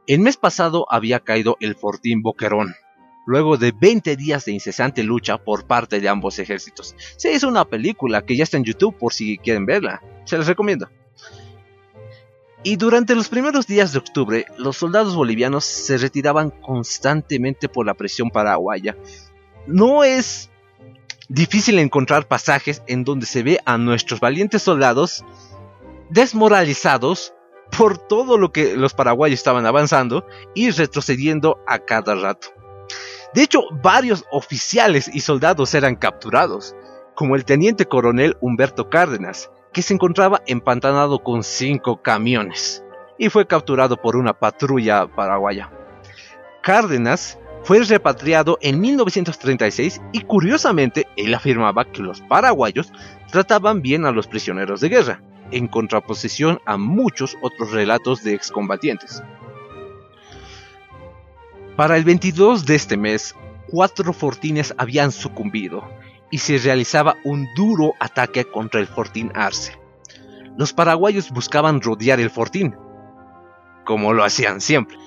El 0.07 0.21
mes 0.21 0.38
pasado 0.38 0.86
había 0.89 1.19
caído 1.19 1.57
el 1.59 1.75
fortín 1.75 2.21
Boquerón, 2.21 2.74
luego 3.25 3.57
de 3.57 3.74
20 3.74 4.15
días 4.15 4.45
de 4.45 4.53
incesante 4.53 5.03
lucha 5.03 5.38
por 5.38 5.67
parte 5.67 6.00
de 6.00 6.07
ambos 6.07 6.39
ejércitos. 6.39 6.95
Se 7.17 7.33
hizo 7.33 7.50
una 7.50 7.65
película 7.65 8.25
que 8.25 8.38
ya 8.38 8.43
está 8.43 8.55
en 8.55 8.63
YouTube 8.63 8.97
por 8.97 9.13
si 9.13 9.38
quieren 9.38 9.65
verla, 9.65 10.01
se 10.24 10.38
les 10.38 10.47
recomiendo. 10.47 10.88
Y 12.64 12.76
durante 12.76 13.16
los 13.16 13.30
primeros 13.30 13.68
días 13.68 13.94
de 13.94 14.00
octubre, 14.00 14.46
los 14.58 14.78
soldados 14.78 15.16
bolivianos 15.16 15.64
se 15.64 15.98
retiraban 15.98 16.50
constantemente 16.50 17.70
por 17.70 17.86
la 17.86 17.94
presión 17.94 18.30
paraguaya. 18.30 18.98
No 19.68 20.04
es 20.04 20.50
difícil 21.30 21.78
encontrar 21.80 22.28
pasajes 22.28 22.82
en 22.88 23.04
donde 23.04 23.26
se 23.26 23.44
ve 23.44 23.60
a 23.66 23.78
nuestros 23.78 24.20
valientes 24.20 24.64
soldados 24.64 25.24
desmoralizados 26.10 27.34
por 27.78 27.98
todo 27.98 28.38
lo 28.38 28.52
que 28.52 28.78
los 28.78 28.94
paraguayos 28.94 29.40
estaban 29.40 29.66
avanzando 29.66 30.26
y 30.56 30.72
retrocediendo 30.72 31.60
a 31.68 31.80
cada 31.80 32.16
rato. 32.16 32.48
De 33.34 33.44
hecho, 33.44 33.62
varios 33.84 34.24
oficiales 34.32 35.10
y 35.14 35.20
soldados 35.20 35.74
eran 35.74 35.96
capturados, 35.96 36.76
como 37.14 37.36
el 37.36 37.46
teniente 37.46 37.86
coronel 37.86 38.38
Humberto 38.40 38.90
Cárdenas, 38.90 39.52
que 39.77 39.84
se 39.84 39.93
encontraba 39.93 40.41
empantanado 40.48 41.19
con 41.19 41.43
cinco 41.43 42.01
camiones 42.01 42.84
y 43.19 43.29
fue 43.29 43.46
capturado 43.46 43.96
por 43.96 44.15
una 44.15 44.34
patrulla 44.34 45.05
paraguaya. 45.05 45.69
Cárdenas 46.63 47.38
fue 47.62 47.84
repatriado 47.84 48.57
en 48.62 48.81
1936 48.81 50.01
y 50.13 50.22
curiosamente 50.22 51.05
él 51.15 51.31
afirmaba 51.31 51.86
que 51.86 52.01
los 52.01 52.22
paraguayos 52.22 52.91
trataban 53.31 53.84
bien 53.84 54.05
a 54.05 54.12
los 54.12 54.25
prisioneros 54.25 54.81
de 54.81 54.89
guerra, 54.89 55.22
en 55.51 55.67
contraposición 55.67 56.60
a 56.65 56.77
muchos 56.77 57.38
otros 57.43 57.72
relatos 57.72 58.24
de 58.24 58.34
excombatientes. 58.34 59.22
Para 61.75 61.98
el 61.98 62.03
22 62.03 62.65
de 62.65 62.74
este 62.74 62.98
mes, 62.98 63.36
cuatro 63.67 64.12
fortines 64.12 64.74
habían 64.79 65.12
sucumbido 65.12 65.84
y 66.29 66.39
se 66.39 66.57
realizaba 66.57 67.15
un 67.24 67.48
duro 67.55 67.93
ataque 68.00 68.46
contra 68.46 68.79
el 68.79 68.88
fortín 68.88 69.31
Arce. 69.36 69.74
Los 70.57 70.74
paraguayos 70.74 71.31
buscaban 71.31 71.81
rodear 71.81 72.19
el 72.19 72.29
fortín, 72.29 72.75
como 73.86 74.13
lo 74.13 74.24
hacían 74.24 74.60
siempre. 74.60 74.98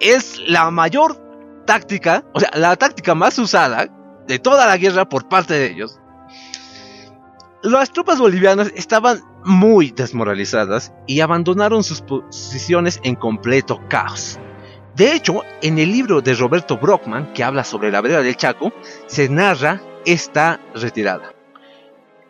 Es 0.00 0.38
la 0.46 0.70
mayor 0.70 1.16
táctica, 1.66 2.24
o 2.34 2.40
sea, 2.40 2.50
la 2.54 2.76
táctica 2.76 3.14
más 3.14 3.38
usada 3.38 3.88
de 4.26 4.38
toda 4.38 4.66
la 4.66 4.76
guerra 4.76 5.08
por 5.08 5.28
parte 5.28 5.54
de 5.54 5.70
ellos. 5.70 6.00
Las 7.62 7.92
tropas 7.92 8.18
bolivianas 8.18 8.72
estaban 8.74 9.20
muy 9.44 9.90
desmoralizadas 9.90 10.92
y 11.06 11.20
abandonaron 11.20 11.84
sus 11.84 12.00
posiciones 12.00 13.00
en 13.02 13.16
completo 13.16 13.80
caos. 13.88 14.38
De 14.96 15.14
hecho, 15.14 15.42
en 15.62 15.78
el 15.78 15.92
libro 15.92 16.20
de 16.20 16.34
Roberto 16.34 16.76
Brockman, 16.78 17.32
que 17.32 17.44
habla 17.44 17.64
sobre 17.64 17.90
la 17.90 18.00
vereda 18.00 18.22
del 18.22 18.36
Chaco, 18.36 18.72
se 19.06 19.28
narra 19.28 19.80
esta 20.04 20.60
retirada. 20.74 21.34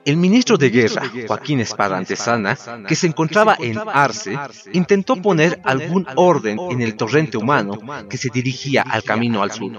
El 0.05 0.17
ministro 0.17 0.57
de 0.57 0.71
Guerra, 0.71 1.03
Joaquín 1.27 1.61
Espada 1.61 1.99
Antesana, 1.99 2.57
que 2.89 2.97
se 2.97 3.07
encontraba 3.07 3.57
en 3.61 3.79
Arce, 3.79 4.37
intentó 4.73 5.17
poner 5.17 5.61
algún 5.62 6.07
orden 6.17 6.59
en 6.71 6.81
el 6.81 6.97
torrente 6.97 7.37
humano 7.37 7.79
que 8.09 8.17
se 8.17 8.31
dirigía 8.31 8.83
al 8.83 9.03
camino 9.03 9.43
al 9.43 9.53
sur. 9.53 9.73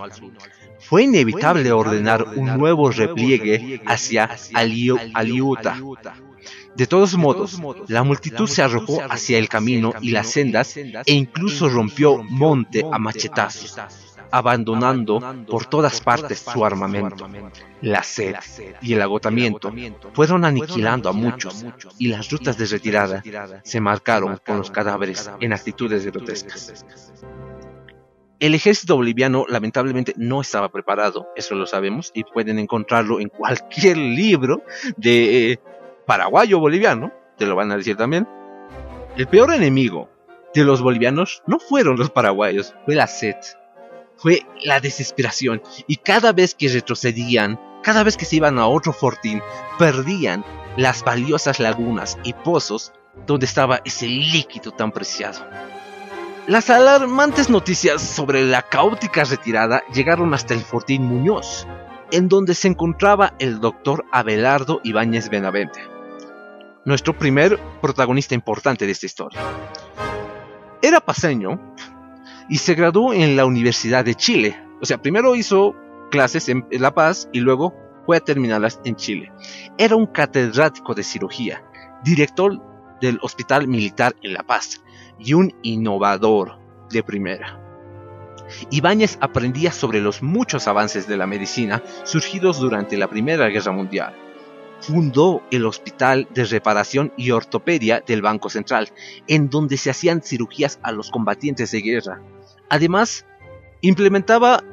Fue 0.80 1.04
inevitable 1.04 1.72
ordenar 1.72 2.26
un 2.36 2.58
nuevo 2.58 2.92
repliegue 2.92 3.82
hacia 3.86 4.30
Aliuta, 4.54 5.78
de 6.76 6.88
todos 6.88 7.18
modos, 7.18 7.60
la 7.90 8.04
multitud 8.04 8.48
se 8.48 8.62
arrojó 8.62 9.02
hacia 9.10 9.38
el 9.38 9.50
camino 9.50 9.94
y 10.02 10.12
las 10.12 10.30
sendas 10.30 10.78
e 10.78 11.14
incluso 11.14 11.68
rompió 11.68 12.24
monte 12.24 12.86
a 12.90 12.98
machetazos, 12.98 13.78
abandonando 14.32 15.20
por 15.48 15.66
todas 15.66 16.02
partes 16.02 16.40
su 16.40 16.66
armamento. 16.66 17.28
La 17.82 18.04
sed 18.04 18.36
y 18.82 18.94
el 18.94 19.02
agotamiento 19.02 19.74
fueron 20.14 20.46
aniquilando 20.46 21.10
a 21.10 21.14
muchos 21.14 21.66
y 21.98 22.08
las 22.08 22.30
rutas 22.30 22.58
de 22.58 22.66
retirada 22.66 23.24
se 23.64 23.82
marcaron 23.82 24.40
con 24.46 24.58
los 24.58 24.72
cadáveres 24.72 25.30
en 25.40 25.54
actitudes 25.54 26.06
grotescas. 26.06 26.86
El 28.40 28.56
ejército 28.56 28.96
boliviano 28.96 29.46
lamentablemente 29.48 30.16
no 30.18 30.42
estaba 30.42 30.72
preparado, 30.72 31.30
eso 31.36 31.54
lo 31.54 31.68
sabemos, 31.68 32.10
y 32.16 32.24
pueden 32.24 32.58
encontrarlo 32.58 33.20
en 33.20 33.30
cualquier 33.30 33.98
libro 34.22 34.64
de 34.98 35.60
paraguayo 36.08 36.60
boliviano, 36.60 37.14
te 37.38 37.46
lo 37.46 37.56
van 37.56 37.72
a 37.72 37.78
decir 37.78 37.96
también. 37.96 38.28
El 39.16 39.28
peor 39.28 39.54
enemigo 39.54 40.10
de 40.56 40.64
los 40.64 40.82
bolivianos 40.82 41.44
no 41.46 41.60
fueron 41.60 41.98
los 41.98 42.10
paraguayos, 42.10 42.74
fue 42.84 42.96
la 42.96 43.06
sed, 43.06 43.36
fue 44.22 44.46
la 44.64 44.80
desesperación. 44.80 45.62
Y 45.88 45.98
cada 45.98 46.32
vez 46.32 46.54
que 46.54 46.70
retrocedían, 46.70 47.60
cada 47.84 48.04
vez 48.04 48.18
que 48.18 48.26
se 48.26 48.36
iban 48.36 48.60
a 48.60 48.68
otro 48.68 48.94
fortín, 48.94 49.42
perdían 49.80 50.46
las 50.78 51.04
valiosas 51.04 51.60
lagunas 51.60 52.18
y 52.24 52.34
pozos 52.34 52.94
donde 53.26 53.46
estaba 53.46 53.82
ese 53.84 54.08
líquido 54.08 54.72
tan 54.72 54.92
preciado. 54.92 55.46
Las 56.48 56.70
alarmantes 56.70 57.50
noticias 57.50 58.02
sobre 58.02 58.46
la 58.46 58.62
caótica 58.62 59.24
retirada 59.24 59.84
llegaron 59.94 60.34
hasta 60.34 60.54
el 60.54 60.62
fortín 60.62 61.04
Muñoz, 61.04 61.68
en 62.12 62.28
donde 62.28 62.56
se 62.56 62.68
encontraba 62.68 63.34
el 63.40 63.60
doctor 63.60 64.06
Abelardo 64.12 64.82
Ibáñez 64.84 65.30
Benavente, 65.30 65.82
nuestro 66.86 67.18
primer 67.18 67.60
protagonista 67.82 68.36
importante 68.36 68.86
de 68.86 68.92
esta 68.92 69.06
historia. 69.06 69.40
Era 70.82 71.00
paseño 71.00 71.60
y 72.50 72.58
se 72.58 72.76
graduó 72.76 73.14
en 73.14 73.36
la 73.36 73.46
Universidad 73.46 74.06
de 74.06 74.16
Chile. 74.16 74.58
O 74.82 74.86
sea, 74.86 75.02
primero 75.02 75.36
hizo 75.36 75.76
clases 76.10 76.50
en 76.50 76.66
La 76.72 76.94
Paz 76.94 77.30
y 77.32 77.40
luego 77.40 77.74
fue 78.06 78.18
a 78.18 78.22
terminarlas 78.22 78.80
en 78.84 78.96
Chile. 78.96 79.32
Era 79.78 79.96
un 79.96 80.08
catedrático 80.08 80.94
de 80.94 81.04
cirugía, 81.04 81.64
director 82.04 82.60
del 83.00 83.20
Hospital 83.22 83.68
Militar 83.68 84.16
en 84.22 84.34
La 84.34 84.44
Paz 84.44 84.84
y 85.20 85.34
un 85.34 85.54
innovador 85.62 86.60
de 86.90 87.04
primera. 87.04 87.60
Ibáñez 88.70 89.18
aprendía 89.22 89.72
sobre 89.72 90.02
los 90.02 90.22
muchos 90.22 90.68
avances 90.68 91.08
de 91.08 91.18
la 91.18 91.28
medicina 91.28 91.82
surgidos 92.04 92.60
durante 92.60 92.98
la 92.98 93.08
Primera 93.08 93.48
Guerra 93.48 93.72
Mundial. 93.72 94.14
Fundó 94.82 95.44
el 95.52 95.66
Hospital 95.66 96.28
de 96.34 96.46
Reparación 96.46 97.14
y 97.16 97.32
Ortopedia 97.32 98.04
del 98.06 98.22
Banco 98.22 98.50
Central, 98.50 98.90
en 99.28 99.50
donde 99.50 99.78
se 99.78 99.90
hacían 99.90 100.22
cirugías 100.22 100.80
a 100.84 100.92
los 100.92 101.12
combatientes 101.12 101.72
de 101.72 101.82
guerra. 101.82 102.22
Además, 102.70 103.26
implementaba 103.82 104.64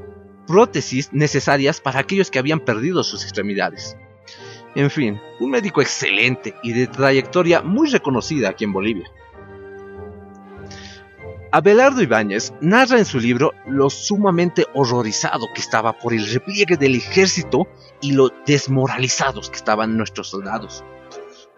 prótesis 0.47 1.12
necesarias 1.12 1.81
para 1.81 2.00
aquellos 2.00 2.31
que 2.31 2.38
habían 2.38 2.61
perdido 2.61 3.05
sus 3.05 3.23
extremidades. 3.23 3.97
En 4.75 4.91
fin, 4.91 5.21
un 5.41 5.50
médico 5.50 5.83
excelente 5.83 6.55
y 6.62 6.73
de 6.73 6.87
trayectoria 6.87 7.62
muy 7.62 7.91
reconocida 7.91 8.49
aquí 8.49 8.65
en 8.65 8.73
Bolivia. 8.73 9.11
Abelardo 11.50 12.02
Ibáñez 12.02 12.52
narra 12.61 12.99
en 12.99 13.07
su 13.07 13.19
libro 13.19 13.55
lo 13.67 13.88
sumamente 13.88 14.67
horrorizado 14.75 15.47
que 15.55 15.62
estaba 15.62 15.99
por 15.99 16.12
el 16.12 16.26
repliegue 16.31 16.76
del 16.76 16.95
ejército 16.97 17.67
y 18.02 18.12
lo 18.12 18.28
desmoralizados 18.47 19.49
que 19.49 19.57
estaban 19.57 19.97
nuestros 19.97 20.28
soldados, 20.28 20.85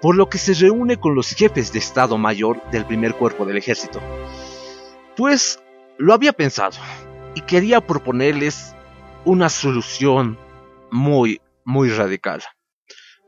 por 0.01 0.15
lo 0.15 0.29
que 0.29 0.39
se 0.39 0.55
reúne 0.55 0.97
con 0.99 1.17
los 1.17 1.31
jefes 1.31 1.73
de 1.73 1.81
Estado 1.81 2.19
Mayor 2.19 2.63
del 2.71 2.87
primer 2.87 3.17
cuerpo 3.17 3.45
del 3.45 3.57
ejército. 3.57 4.01
Pues 5.17 5.61
lo 5.99 6.15
había 6.15 6.33
pensado 6.33 6.79
y 7.35 7.41
quería 7.41 7.81
proponerles 7.81 8.77
una 9.25 9.49
solución 9.49 10.39
muy, 10.93 11.41
muy 11.65 11.91
radical, 11.91 12.43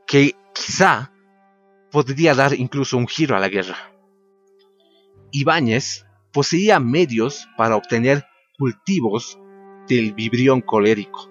que 0.07 0.33
quizá 0.53 1.11
podría 1.91 2.33
dar 2.33 2.53
incluso 2.53 2.97
un 2.97 3.07
giro 3.07 3.35
a 3.35 3.39
la 3.39 3.49
guerra. 3.49 3.91
Ibáñez 5.31 6.05
poseía 6.33 6.79
medios 6.79 7.47
para 7.55 7.75
obtener 7.75 8.25
cultivos 8.57 9.39
del 9.87 10.13
vibrión 10.13 10.61
colérico. 10.61 11.29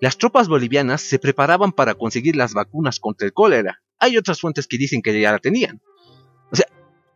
Las 0.00 0.16
tropas 0.16 0.48
bolivianas 0.48 1.02
se 1.02 1.18
preparaban 1.18 1.72
para 1.72 1.94
conseguir 1.94 2.34
las 2.34 2.54
vacunas 2.54 3.00
contra 3.00 3.26
el 3.26 3.32
cólera. 3.32 3.82
Hay 3.98 4.16
otras 4.16 4.40
fuentes 4.40 4.66
que 4.66 4.78
dicen 4.78 5.02
que 5.02 5.18
ya 5.18 5.30
la 5.30 5.38
tenían. 5.38 5.80
O 6.50 6.56
sea, 6.56 6.66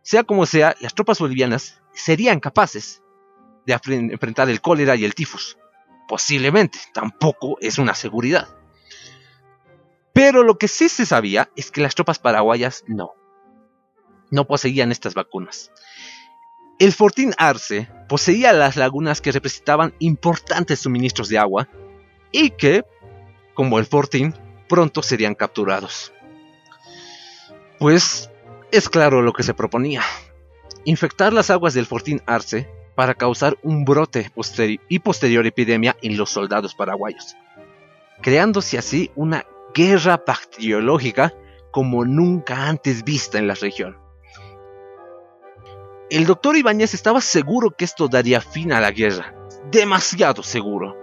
sea 0.03 0.23
como 0.23 0.45
sea, 0.45 0.75
las 0.79 0.93
tropas 0.93 1.19
bolivianas 1.19 1.81
serían 1.93 2.39
capaces 2.39 3.01
de 3.65 3.73
enfrentar 4.11 4.49
el 4.49 4.61
cólera 4.61 4.95
y 4.95 5.03
el 5.03 5.15
tifus. 5.15 5.57
Posiblemente, 6.07 6.77
tampoco 6.93 7.57
es 7.59 7.79
una 7.79 7.95
seguridad. 7.95 8.47
Pero 10.13 10.43
lo 10.43 10.57
que 10.59 10.67
sí 10.67 10.87
se 10.87 11.05
sabía 11.07 11.49
es 11.55 11.71
que 11.71 11.81
las 11.81 11.95
tropas 11.95 12.19
paraguayas 12.19 12.83
no. 12.87 13.13
No 14.29 14.45
poseían 14.45 14.91
estas 14.91 15.15
vacunas. 15.15 15.71
El 16.77 16.91
Fortín 16.91 17.33
Arce 17.37 17.89
poseía 18.09 18.51
las 18.51 18.75
lagunas 18.75 19.21
que 19.21 19.31
representaban 19.31 19.93
importantes 19.99 20.79
suministros 20.79 21.29
de 21.29 21.37
agua 21.37 21.69
y 22.33 22.49
que, 22.49 22.83
como 23.53 23.79
el 23.79 23.85
Fortín, 23.85 24.33
pronto 24.67 25.01
serían 25.01 25.35
capturados. 25.35 26.11
Pues 27.79 28.29
es 28.71 28.89
claro 28.89 29.21
lo 29.21 29.31
que 29.31 29.43
se 29.43 29.53
proponía. 29.53 30.01
Infectar 30.83 31.31
las 31.31 31.49
aguas 31.49 31.73
del 31.73 31.85
Fortín 31.85 32.21
Arce 32.25 32.69
para 32.93 33.13
causar 33.13 33.57
un 33.63 33.85
brote 33.85 34.31
y 34.89 34.99
posterior 34.99 35.45
epidemia 35.45 35.95
en 36.01 36.17
los 36.17 36.29
soldados 36.29 36.75
paraguayos, 36.75 37.37
creándose 38.21 38.77
así 38.77 39.11
una 39.15 39.45
guerra 39.73 40.21
bacteriológica 40.25 41.33
como 41.71 42.03
nunca 42.03 42.67
antes 42.67 43.03
vista 43.05 43.37
en 43.37 43.47
la 43.47 43.53
región. 43.53 44.04
El 46.11 46.27
doctor 46.27 46.55
Ibáñez 46.55 46.93
estaba 46.93 47.19
seguro 47.19 47.71
que 47.71 47.83
esto 47.83 48.07
daría 48.07 48.39
fin 48.39 48.71
a 48.71 48.79
la 48.79 48.91
guerra, 48.91 49.33
demasiado 49.71 50.43
seguro, 50.43 50.95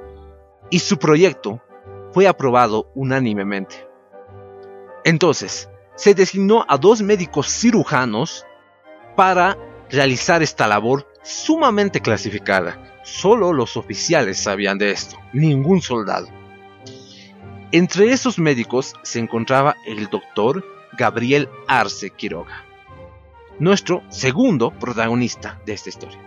y 0.70 0.78
su 0.78 0.96
proyecto 0.96 1.60
fue 2.12 2.28
aprobado 2.28 2.88
unánimemente. 2.94 3.88
Entonces, 5.02 5.68
se 5.96 6.14
designó 6.14 6.64
a 6.68 6.78
dos 6.78 7.02
médicos 7.02 7.48
cirujanos 7.48 8.46
para 9.16 9.58
realizar 9.90 10.40
esta 10.40 10.68
labor 10.68 11.08
sumamente 11.24 12.00
clasificada. 12.00 13.00
Solo 13.02 13.52
los 13.52 13.76
oficiales 13.76 14.38
sabían 14.38 14.78
de 14.78 14.92
esto, 14.92 15.16
ningún 15.32 15.82
soldado. 15.82 16.28
Entre 17.72 18.12
esos 18.12 18.38
médicos 18.38 18.94
se 19.02 19.18
encontraba 19.18 19.74
el 19.84 20.08
doctor 20.08 20.64
Gabriel 20.96 21.48
Arce 21.66 22.10
Quiroga 22.10 22.71
nuestro 23.62 24.02
segundo 24.08 24.72
protagonista 24.72 25.60
de 25.64 25.74
esta 25.74 25.88
historia. 25.88 26.18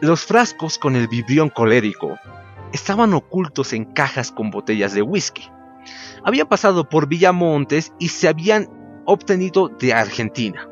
Los 0.00 0.24
frascos 0.24 0.78
con 0.78 0.94
el 0.94 1.08
vibrión 1.08 1.48
colérico 1.48 2.20
estaban 2.72 3.12
ocultos 3.12 3.72
en 3.72 3.84
cajas 3.84 4.30
con 4.30 4.52
botellas 4.52 4.94
de 4.94 5.02
whisky. 5.02 5.42
Habían 6.24 6.46
pasado 6.46 6.88
por 6.88 7.08
Villamontes 7.08 7.92
y 7.98 8.10
se 8.10 8.28
habían 8.28 8.68
obtenido 9.04 9.70
de 9.70 9.92
Argentina, 9.92 10.68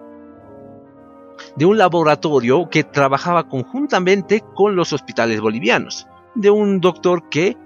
de 1.56 1.66
un 1.66 1.76
laboratorio 1.76 2.70
que 2.70 2.84
trabajaba 2.84 3.48
conjuntamente 3.48 4.44
con 4.54 4.76
los 4.76 4.92
hospitales 4.92 5.40
bolivianos, 5.40 6.06
de 6.36 6.50
un 6.50 6.80
doctor 6.80 7.28
que 7.30 7.56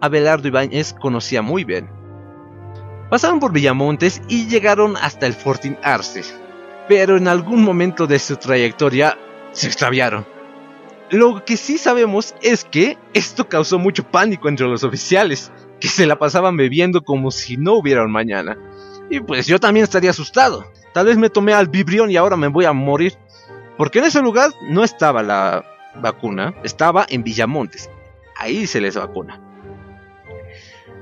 Abelardo 0.00 0.46
Ibáñez 0.46 0.94
conocía 0.94 1.42
muy 1.42 1.64
bien. 1.64 2.03
Pasaron 3.10 3.38
por 3.38 3.52
Villamontes 3.52 4.22
y 4.28 4.46
llegaron 4.46 4.96
hasta 4.96 5.26
el 5.26 5.34
Fortín 5.34 5.76
Arce, 5.82 6.22
pero 6.88 7.16
en 7.16 7.28
algún 7.28 7.62
momento 7.62 8.06
de 8.06 8.18
su 8.18 8.36
trayectoria 8.36 9.18
se 9.52 9.66
extraviaron. 9.66 10.26
Lo 11.10 11.44
que 11.44 11.56
sí 11.56 11.76
sabemos 11.76 12.34
es 12.40 12.64
que 12.64 12.98
esto 13.12 13.48
causó 13.48 13.78
mucho 13.78 14.04
pánico 14.04 14.48
entre 14.48 14.66
los 14.66 14.84
oficiales, 14.84 15.52
que 15.80 15.88
se 15.88 16.06
la 16.06 16.18
pasaban 16.18 16.56
bebiendo 16.56 17.02
como 17.02 17.30
si 17.30 17.56
no 17.56 17.74
hubiera 17.74 18.06
mañana. 18.08 18.56
Y 19.10 19.20
pues 19.20 19.46
yo 19.46 19.60
también 19.60 19.84
estaría 19.84 20.10
asustado. 20.10 20.64
Tal 20.94 21.06
vez 21.06 21.18
me 21.18 21.28
tomé 21.28 21.52
al 21.52 21.68
vibrión 21.68 22.10
y 22.10 22.16
ahora 22.16 22.36
me 22.36 22.48
voy 22.48 22.64
a 22.64 22.72
morir. 22.72 23.14
Porque 23.76 23.98
en 23.98 24.06
ese 24.06 24.22
lugar 24.22 24.50
no 24.70 24.82
estaba 24.82 25.22
la 25.22 25.64
vacuna, 26.00 26.54
estaba 26.64 27.04
en 27.08 27.22
Villamontes. 27.22 27.90
Ahí 28.36 28.66
se 28.66 28.80
les 28.80 28.96
vacuna 28.96 29.43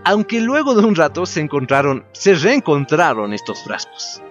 aunque 0.04 0.40
luego 0.40 0.74
de 0.74 0.86
un 0.86 0.94
rato 0.94 1.26
se 1.26 1.40
encontraron, 1.40 2.04
se 2.12 2.34
reencontraron 2.34 3.32
estos 3.32 3.62
frascos. 3.62 4.22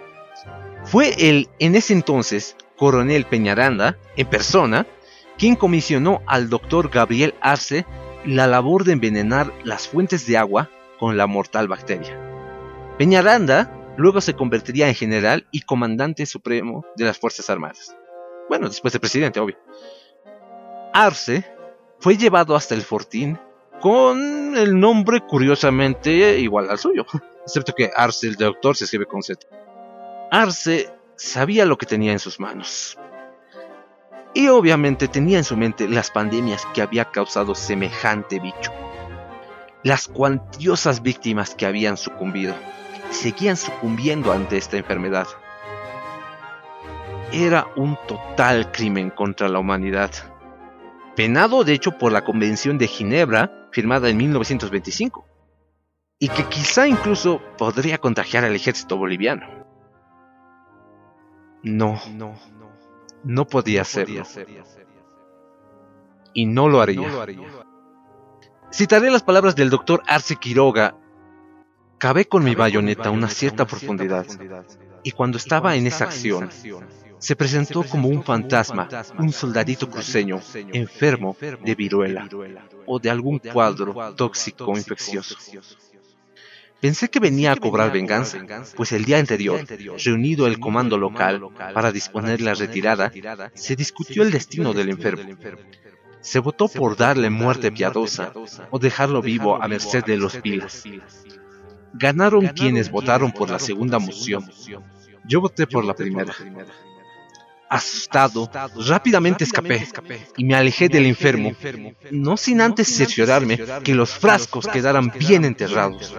Fue 0.83 1.13
el, 1.29 1.49
en 1.59 1.75
ese 1.75 1.93
entonces, 1.93 2.55
coronel 2.75 3.25
Peñaranda, 3.25 3.97
en 4.15 4.27
persona, 4.27 4.87
quien 5.37 5.55
comisionó 5.55 6.21
al 6.27 6.49
doctor 6.49 6.89
Gabriel 6.89 7.35
Arce 7.41 7.85
la 8.25 8.47
labor 8.47 8.83
de 8.83 8.93
envenenar 8.93 9.53
las 9.63 9.87
fuentes 9.87 10.25
de 10.27 10.37
agua 10.37 10.69
con 10.99 11.17
la 11.17 11.27
mortal 11.27 11.67
bacteria. 11.67 12.19
Peñaranda 12.97 13.71
luego 13.97 14.21
se 14.21 14.35
convertiría 14.35 14.87
en 14.87 14.95
general 14.95 15.47
y 15.51 15.61
comandante 15.61 16.25
supremo 16.25 16.85
de 16.95 17.05
las 17.05 17.17
Fuerzas 17.17 17.49
Armadas. 17.49 17.95
Bueno, 18.49 18.67
después 18.67 18.93
de 18.93 18.99
presidente, 18.99 19.39
obvio. 19.39 19.57
Arce 20.93 21.45
fue 21.99 22.17
llevado 22.17 22.55
hasta 22.55 22.75
el 22.75 22.81
fortín 22.81 23.39
con 23.81 24.55
el 24.55 24.79
nombre 24.79 25.21
curiosamente 25.21 26.39
igual 26.39 26.69
al 26.69 26.77
suyo, 26.77 27.05
excepto 27.43 27.73
que 27.73 27.91
Arce, 27.93 28.27
el 28.27 28.35
doctor, 28.35 28.77
se 28.77 28.85
escribe 28.85 29.05
con 29.05 29.23
Z. 29.23 29.45
Arce 30.31 30.93
sabía 31.15 31.65
lo 31.65 31.77
que 31.77 31.85
tenía 31.85 32.13
en 32.13 32.19
sus 32.19 32.39
manos. 32.39 32.97
Y 34.33 34.47
obviamente 34.47 35.09
tenía 35.09 35.39
en 35.39 35.43
su 35.43 35.57
mente 35.57 35.89
las 35.89 36.09
pandemias 36.09 36.65
que 36.73 36.81
había 36.81 37.05
causado 37.11 37.53
semejante 37.53 38.39
bicho. 38.39 38.71
Las 39.83 40.07
cuantiosas 40.07 41.01
víctimas 41.01 41.53
que 41.53 41.65
habían 41.65 41.97
sucumbido 41.97 42.55
seguían 43.09 43.57
sucumbiendo 43.57 44.31
ante 44.31 44.55
esta 44.55 44.77
enfermedad. 44.77 45.27
Era 47.33 47.67
un 47.75 47.97
total 48.07 48.71
crimen 48.71 49.09
contra 49.09 49.49
la 49.49 49.59
humanidad 49.59 50.11
penado 51.15 51.63
de 51.63 51.73
hecho 51.73 51.97
por 51.97 52.11
la 52.11 52.23
Convención 52.23 52.77
de 52.77 52.87
Ginebra, 52.87 53.67
firmada 53.71 54.09
en 54.09 54.17
1925, 54.17 55.25
y 56.19 56.29
que 56.29 56.43
quizá 56.45 56.87
incluso 56.87 57.41
podría 57.57 57.97
contagiar 57.97 58.45
al 58.45 58.55
ejército 58.55 58.97
boliviano. 58.97 59.47
No, 61.63 61.99
no, 62.13 62.35
no 63.23 63.47
podía 63.47 63.81
hacerlo. 63.81 64.23
Y 66.33 66.45
no 66.45 66.69
lo 66.69 66.81
haría. 66.81 67.09
Citaré 68.73 69.11
las 69.11 69.23
palabras 69.23 69.55
del 69.55 69.69
doctor 69.69 70.01
Arce 70.07 70.35
Quiroga. 70.37 70.95
Cabé 71.97 72.25
con 72.25 72.43
mi 72.43 72.55
bayoneta 72.55 73.11
una 73.11 73.27
cierta 73.27 73.65
profundidad, 73.65 74.25
y 75.03 75.11
cuando 75.11 75.37
estaba 75.37 75.75
en 75.75 75.87
esa 75.87 76.05
acción, 76.05 76.49
se 77.21 77.35
presentó 77.35 77.83
como 77.83 78.09
un 78.09 78.23
fantasma, 78.23 78.89
un 79.19 79.31
soldadito 79.31 79.87
cruceño, 79.89 80.41
enfermo 80.73 81.37
de 81.39 81.75
viruela 81.75 82.27
o 82.87 82.99
de 82.99 83.09
algún 83.11 83.37
cuadro 83.37 84.15
tóxico 84.15 84.75
infeccioso. 84.75 85.35
Pensé 86.81 87.11
que 87.11 87.19
venía 87.19 87.51
a 87.51 87.57
cobrar 87.57 87.91
venganza, 87.91 88.39
pues 88.75 88.91
el 88.91 89.05
día 89.05 89.19
anterior, 89.19 89.63
reunido 90.03 90.47
el 90.47 90.59
comando 90.59 90.97
local 90.97 91.39
para 91.75 91.91
disponer 91.91 92.41
la 92.41 92.55
retirada, 92.55 93.11
se 93.53 93.75
discutió 93.75 94.23
el 94.23 94.31
destino 94.31 94.73
del 94.73 94.89
enfermo. 94.89 95.37
Se 96.21 96.39
votó 96.39 96.67
por 96.67 96.97
darle 96.97 97.29
muerte 97.29 97.71
piadosa 97.71 98.33
o 98.71 98.79
dejarlo 98.79 99.21
vivo 99.21 99.61
a 99.61 99.67
merced 99.67 100.03
de 100.03 100.17
los 100.17 100.37
pilas. 100.37 100.83
Ganaron 101.93 102.47
quienes 102.47 102.89
votaron 102.89 103.31
por 103.31 103.51
la 103.51 103.59
segunda 103.59 103.99
moción. 103.99 104.49
Yo 105.23 105.39
voté 105.39 105.67
por 105.67 105.85
la 105.85 105.93
primera. 105.93 106.33
Asustado, 107.71 108.51
rápidamente 108.85 109.45
escapé 109.45 109.87
y 110.35 110.43
me 110.43 110.55
alejé 110.55 110.89
del 110.89 111.05
enfermo, 111.05 111.53
no 112.11 112.35
sin 112.35 112.59
antes 112.59 112.93
cerciorarme 112.93 113.57
que 113.81 113.95
los 113.95 114.11
frascos 114.11 114.67
quedaran 114.67 115.09
bien 115.17 115.45
enterrados. 115.45 116.13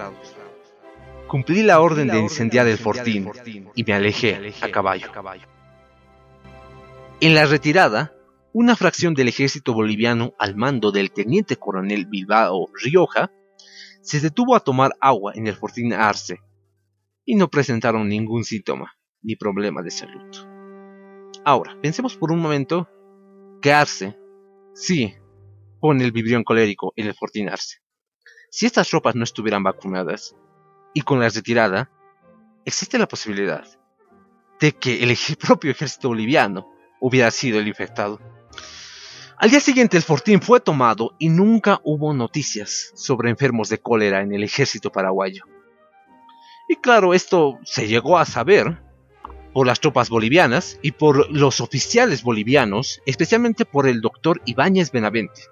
Cumplí 1.27 1.61
la 1.61 1.79
orden 1.79 2.07
de 2.07 2.17
incendiar 2.17 2.67
el 2.67 2.79
fortín 2.79 3.29
y 3.75 3.83
me 3.83 3.93
alejé 3.93 4.51
a 4.61 4.69
caballo. 4.69 5.11
En 7.21 7.35
la 7.35 7.45
retirada, 7.45 8.15
una 8.51 8.75
fracción 8.75 9.13
del 9.13 9.27
ejército 9.27 9.75
boliviano 9.75 10.33
al 10.39 10.55
mando 10.55 10.91
del 10.91 11.11
teniente 11.11 11.57
coronel 11.57 12.07
Bilbao 12.07 12.71
Rioja 12.83 13.31
se 14.01 14.19
detuvo 14.19 14.55
a 14.55 14.59
tomar 14.59 14.93
agua 14.99 15.33
en 15.35 15.45
el 15.45 15.55
fortín 15.55 15.93
Arce 15.93 16.39
y 17.23 17.35
no 17.35 17.47
presentaron 17.47 18.09
ningún 18.09 18.43
síntoma 18.43 18.97
ni 19.21 19.35
problema 19.35 19.83
de 19.83 19.91
salud. 19.91 20.52
Ahora, 21.45 21.77
pensemos 21.81 22.15
por 22.15 22.31
un 22.31 22.39
momento 22.39 22.87
que 23.61 23.73
Arce, 23.73 24.17
sí, 24.73 25.13
pone 25.81 26.05
el 26.05 26.13
vibrión 26.13 26.43
colérico 26.43 26.93
en 26.95 27.07
el 27.07 27.15
Fortín 27.15 27.49
Arce. 27.49 27.79
Si 28.49 28.65
estas 28.65 28.87
tropas 28.87 29.15
no 29.15 29.25
estuvieran 29.25 29.63
vacunadas 29.63 30.35
y 30.93 31.01
con 31.01 31.19
la 31.19 31.27
retirada, 31.27 31.91
existe 32.63 32.97
la 32.97 33.07
posibilidad 33.07 33.65
de 34.61 34.71
que 34.71 35.03
el 35.03 35.17
propio 35.37 35.71
ejército 35.71 36.07
boliviano 36.07 36.71
hubiera 37.01 37.29
sido 37.31 37.59
el 37.59 37.67
infectado. 37.67 38.21
Al 39.37 39.49
día 39.49 39.59
siguiente 39.59 39.97
el 39.97 40.03
fortín 40.03 40.41
fue 40.41 40.61
tomado 40.61 41.15
y 41.19 41.27
nunca 41.27 41.81
hubo 41.83 42.13
noticias 42.13 42.91
sobre 42.95 43.29
enfermos 43.29 43.67
de 43.67 43.79
cólera 43.79 44.21
en 44.21 44.33
el 44.33 44.43
ejército 44.43 44.89
paraguayo. 44.89 45.43
Y 46.69 46.77
claro, 46.77 47.13
esto 47.13 47.59
se 47.65 47.87
llegó 47.87 48.17
a 48.17 48.25
saber 48.25 48.81
por 49.53 49.67
las 49.67 49.79
tropas 49.79 50.09
bolivianas 50.09 50.79
y 50.81 50.91
por 50.91 51.31
los 51.31 51.61
oficiales 51.61 52.23
bolivianos, 52.23 53.01
especialmente 53.05 53.65
por 53.65 53.87
el 53.87 54.01
doctor 54.01 54.41
Ibáñez 54.45 54.91
Benavente. 54.91 55.43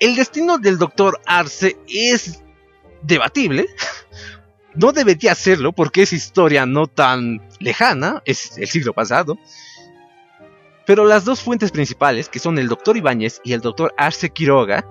El 0.00 0.16
destino 0.16 0.58
del 0.58 0.76
doctor 0.76 1.20
Arce 1.24 1.76
es 1.88 2.42
debatible. 3.02 3.66
No 4.78 4.92
debería 4.92 5.34
serlo 5.34 5.72
porque 5.72 6.02
es 6.02 6.12
historia 6.12 6.66
no 6.66 6.86
tan 6.86 7.40
lejana, 7.60 8.20
es 8.26 8.58
el 8.58 8.68
siglo 8.68 8.92
pasado. 8.92 9.38
Pero 10.84 11.06
las 11.06 11.24
dos 11.24 11.40
fuentes 11.40 11.72
principales, 11.72 12.28
que 12.28 12.38
son 12.38 12.58
el 12.58 12.68
doctor 12.68 12.94
Ibáñez 12.94 13.40
y 13.42 13.54
el 13.54 13.62
doctor 13.62 13.94
Arce 13.96 14.28
Quiroga, 14.28 14.84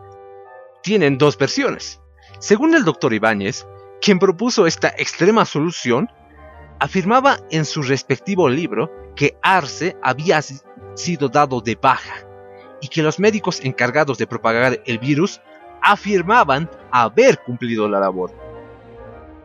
tienen 0.81 1.19
dos 1.19 1.37
versiones. 1.37 2.01
Según 2.39 2.73
el 2.73 2.83
doctor 2.83 3.13
Ibáñez, 3.13 3.67
quien 4.01 4.17
propuso 4.17 4.65
esta 4.65 4.89
extrema 4.97 5.45
solución, 5.45 6.09
afirmaba 6.79 7.37
en 7.51 7.65
su 7.65 7.81
respectivo 7.81 8.49
libro 8.49 8.91
que 9.15 9.37
Arce 9.41 9.95
había 10.01 10.41
sido 10.95 11.29
dado 11.29 11.61
de 11.61 11.75
baja 11.75 12.25
y 12.81 12.87
que 12.87 13.01
los 13.01 13.19
médicos 13.19 13.61
encargados 13.63 14.17
de 14.17 14.27
propagar 14.27 14.81
el 14.85 14.99
virus 14.99 15.41
afirmaban 15.81 16.69
haber 16.91 17.39
cumplido 17.39 17.87
la 17.87 17.99
labor. 17.99 18.31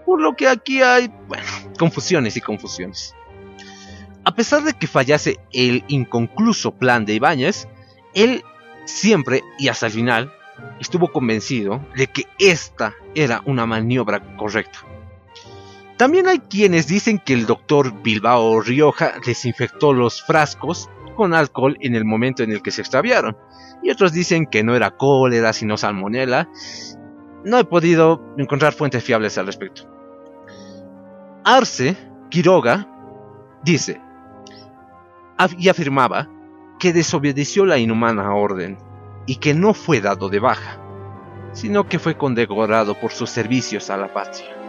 Por 0.05 0.21
lo 0.21 0.35
que 0.35 0.49
aquí 0.49 0.83
hay, 0.83 1.13
confusiones 1.79 2.37
y 2.37 2.41
confusiones. 2.41 3.15
A 4.25 4.35
pesar 4.35 4.65
de 4.65 4.75
que 4.75 4.87
fallase 4.87 5.39
el 5.53 5.85
inconcluso 5.89 6.73
plan 6.73 7.05
de 7.05 7.15
Ibáñez, 7.15 7.69
él 8.15 8.45
siempre 8.85 9.43
y 9.59 9.69
hasta 9.69 9.87
el 9.87 9.93
final 9.93 10.33
estuvo 10.79 11.13
convencido 11.13 11.81
de 11.97 12.07
que 12.07 12.25
esta 12.39 12.95
era 13.15 13.43
una 13.47 13.67
maniobra 13.67 14.37
correcta. 14.37 14.81
También 16.01 16.29
hay 16.29 16.39
quienes 16.39 16.87
dicen 16.87 17.19
que 17.19 17.35
el 17.35 17.45
doctor 17.45 17.93
Bilbao 18.03 18.63
Rioja 18.63 19.13
desinfectó 19.27 19.93
los 19.93 20.23
frascos 20.23 20.89
con 21.15 21.35
alcohol 21.35 21.77
en 21.83 21.95
el 21.95 22.07
momento 22.07 22.43
en 22.43 22.53
el 22.53 22.63
que 22.63 22.71
se 22.71 22.81
extraviaron. 22.81 23.37
Y 23.83 23.91
otros 23.91 24.11
dicen 24.11 24.47
que 24.47 24.65
no 24.65 24.75
era 24.75 24.97
cólera, 24.97 25.53
sino 25.53 25.77
salmonela. 25.77 26.49
No 27.45 27.59
he 27.59 27.65
podido 27.65 28.33
encontrar 28.39 28.73
fuentes 28.73 29.05
fiables 29.05 29.37
al 29.37 29.45
respecto. 29.45 29.83
Arce 31.45 31.95
Quiroga 32.31 32.89
dice 33.63 34.01
y 35.59 35.69
afirmaba 35.69 36.31
que 36.79 36.95
desobedeció 36.95 37.67
la 37.67 37.77
inhumana 37.77 38.35
orden 38.35 38.79
y 39.27 39.37
que 39.37 39.53
no 39.53 39.75
fue 39.75 40.01
dado 40.01 40.31
de 40.31 40.39
baja, 40.39 40.79
sino 41.53 41.87
que 41.91 41.99
fue 41.99 42.17
condecorado 42.17 42.99
por 42.99 43.13
sus 43.13 43.29
servicios 43.29 43.91
a 43.91 43.99
la 43.99 44.11
patria. 44.11 44.60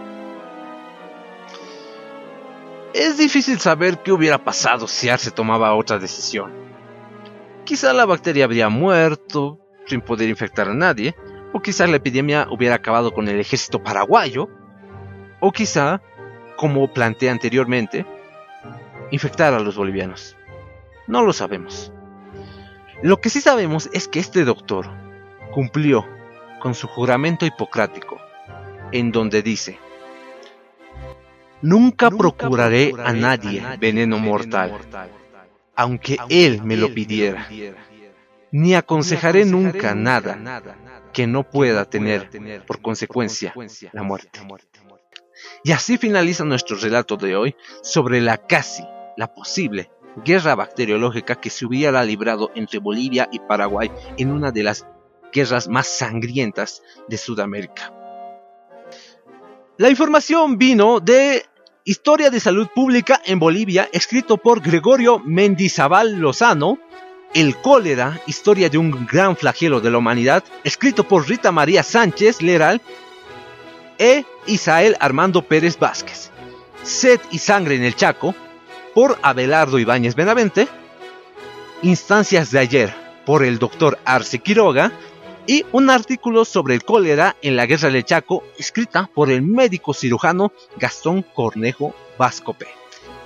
Es 2.94 3.18
difícil 3.18 3.58
saber 3.60 4.00
qué 4.04 4.12
hubiera 4.12 4.44
pasado 4.44 4.86
si 4.86 5.08
Arce 5.08 5.32
tomaba 5.32 5.74
otra 5.76 5.98
decisión. 5.98 6.52
Quizá 7.64 7.94
la 7.94 8.06
bacteria 8.06 8.44
habría 8.44 8.68
muerto 8.68 9.60
sin 9.86 10.02
poder 10.02 10.28
infectar 10.28 10.68
a 10.68 10.74
nadie, 10.74 11.16
o 11.54 11.62
quizá 11.62 11.88
la 11.88 11.98
epidemia 11.98 12.48
hubiera 12.52 12.76
acabado 12.76 13.14
con 13.14 13.30
el 13.30 13.40
ejército 13.40 13.82
paraguayo, 13.82 14.50
o 15.40 15.52
quizá, 15.54 16.02
como 16.58 16.92
planteé 16.94 17.30
anteriormente, 17.30 18.06
infectar 19.10 19.54
a 19.54 19.60
los 19.60 19.78
bolivianos. 19.78 20.36
No 21.08 21.24
lo 21.24 21.32
sabemos. 21.32 21.94
Lo 23.02 23.22
que 23.22 23.30
sí 23.30 23.40
sabemos 23.40 23.90
es 23.94 24.10
que 24.10 24.20
este 24.20 24.44
doctor 24.44 24.88
cumplió 25.54 26.06
con 26.60 26.76
su 26.76 26.88
juramento 26.88 27.46
hipocrático, 27.46 28.20
en 28.92 29.12
donde 29.12 29.42
dice, 29.42 29.80
Nunca 31.62 32.10
procuraré 32.10 32.94
a 33.04 33.14
nadie 33.14 33.64
veneno 33.80 34.20
mortal, 34.20 34.80
aunque 35.76 36.18
él 36.30 36.62
me 36.64 36.78
lo 36.78 36.94
pidiera. 36.94 37.48
Ni 38.52 38.76
aconsejaré 38.76 39.46
nunca 39.46 39.96
nada 39.96 40.62
que 41.14 41.28
no 41.28 41.50
pueda 41.50 41.86
tener 41.86 42.30
por 42.66 42.82
consecuencia 42.82 43.54
la 43.92 44.04
muerte. 44.04 44.40
Y 45.64 45.72
así 45.72 45.98
finaliza 45.98 46.44
nuestro 46.44 46.78
relato 46.78 47.18
de 47.18 47.36
hoy 47.36 47.56
sobre 47.82 48.22
la 48.22 48.38
casi, 48.38 48.84
la 49.18 49.34
posible 49.34 49.90
guerra 50.26 50.56
bacteriológica 50.56 51.36
que 51.36 51.50
se 51.50 51.66
hubiera 51.66 52.04
librado 52.04 52.52
entre 52.56 52.80
Bolivia 52.80 53.30
y 53.32 53.40
Paraguay 53.40 53.90
en 54.18 54.32
una 54.32 54.52
de 54.52 54.64
las 54.64 54.86
guerras 55.32 55.68
más 55.68 55.88
sangrientas 55.88 56.84
de 57.08 57.18
Sudamérica. 57.18 57.94
La 59.78 59.90
información 59.90 60.58
vino 60.58 61.00
de 61.00 61.46
Historia 61.84 62.30
de 62.30 62.40
Salud 62.40 62.68
Pública 62.68 63.20
en 63.26 63.40
Bolivia, 63.40 63.90
escrito 63.92 64.38
por 64.38 64.62
Gregorio 64.62 65.18
Mendizábal 65.18 66.20
Lozano. 66.20 66.78
El 67.34 67.56
cólera, 67.58 68.22
historia 68.28 68.70
de 68.70 68.78
un 68.78 69.08
gran 69.08 69.36
flagelo 69.36 69.82
de 69.82 69.90
la 69.90 69.98
humanidad, 69.98 70.44
escrito 70.64 71.08
por 71.08 71.28
Rita 71.28 71.52
María 71.52 71.82
Sánchez 71.82 72.44
Leral 72.44 72.82
e 73.98 74.26
Isael 74.46 74.96
Armando 75.00 75.42
Pérez 75.42 75.80
Vázquez. 75.80 76.30
Sed 76.84 77.20
y 77.32 77.40
sangre 77.40 77.76
en 77.76 77.84
el 77.84 77.96
Chaco, 77.96 78.36
por 78.94 79.18
Abelardo 79.24 79.80
Ibáñez 79.80 80.14
Benavente. 80.14 80.68
Instancias 81.82 82.52
de 82.52 82.60
ayer, 82.60 82.94
por 83.26 83.44
el 83.44 83.58
doctor 83.58 83.98
Arce 84.06 84.38
Quiroga, 84.38 84.92
y 85.52 85.66
un 85.74 85.90
artículo 85.90 86.46
sobre 86.46 86.76
el 86.76 86.86
cólera 86.86 87.36
en 87.42 87.58
la 87.58 87.66
guerra 87.66 87.90
del 87.90 88.06
Chaco, 88.06 88.42
escrita 88.58 89.10
por 89.14 89.30
el 89.30 89.42
médico 89.42 89.94
cirujano 89.94 90.54
Gastón 90.78 91.24
Cornejo 91.24 91.94
Vascope. 92.18 92.68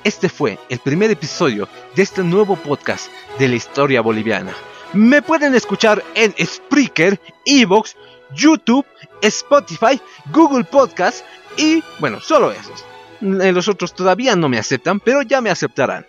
Este 0.04 0.28
fue 0.28 0.58
el 0.70 0.80
primer 0.80 1.12
episodio 1.12 1.70
de 1.96 2.02
este 2.02 2.24
nuevo 2.24 2.56
podcast 2.56 3.12
de 3.38 3.48
la 3.48 3.58
historia 3.58 4.02
boliviana. 4.02 4.56
Me 4.94 5.22
pueden 5.22 5.54
escuchar 5.54 6.04
en 6.16 6.34
Spreaker, 6.44 7.22
Evox, 7.46 7.96
YouTube, 8.34 8.88
Spotify, 9.22 10.02
Google 10.34 10.64
Podcast 10.64 11.24
y, 11.58 11.84
bueno, 12.00 12.20
solo 12.22 12.52
esos. 12.52 12.84
Los 13.22 13.68
otros 13.68 13.94
todavía 13.94 14.36
no 14.36 14.50
me 14.50 14.58
aceptan, 14.58 15.00
pero 15.00 15.22
ya 15.22 15.42
me 15.42 15.52
aceptarán. 15.52 16.08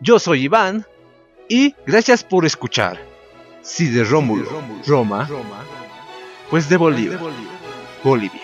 Yo 0.00 0.18
soy 0.18 0.46
Iván 0.46 0.84
y 1.48 1.72
gracias 1.86 2.24
por 2.24 2.44
escuchar. 2.44 3.15
Si 3.66 3.88
de 3.88 4.04
Rómulo, 4.04 4.62
Roma, 4.86 5.28
pues 6.48 6.68
de 6.68 6.76
Bolivia. 6.76 7.18
Bolivia. 8.04 8.40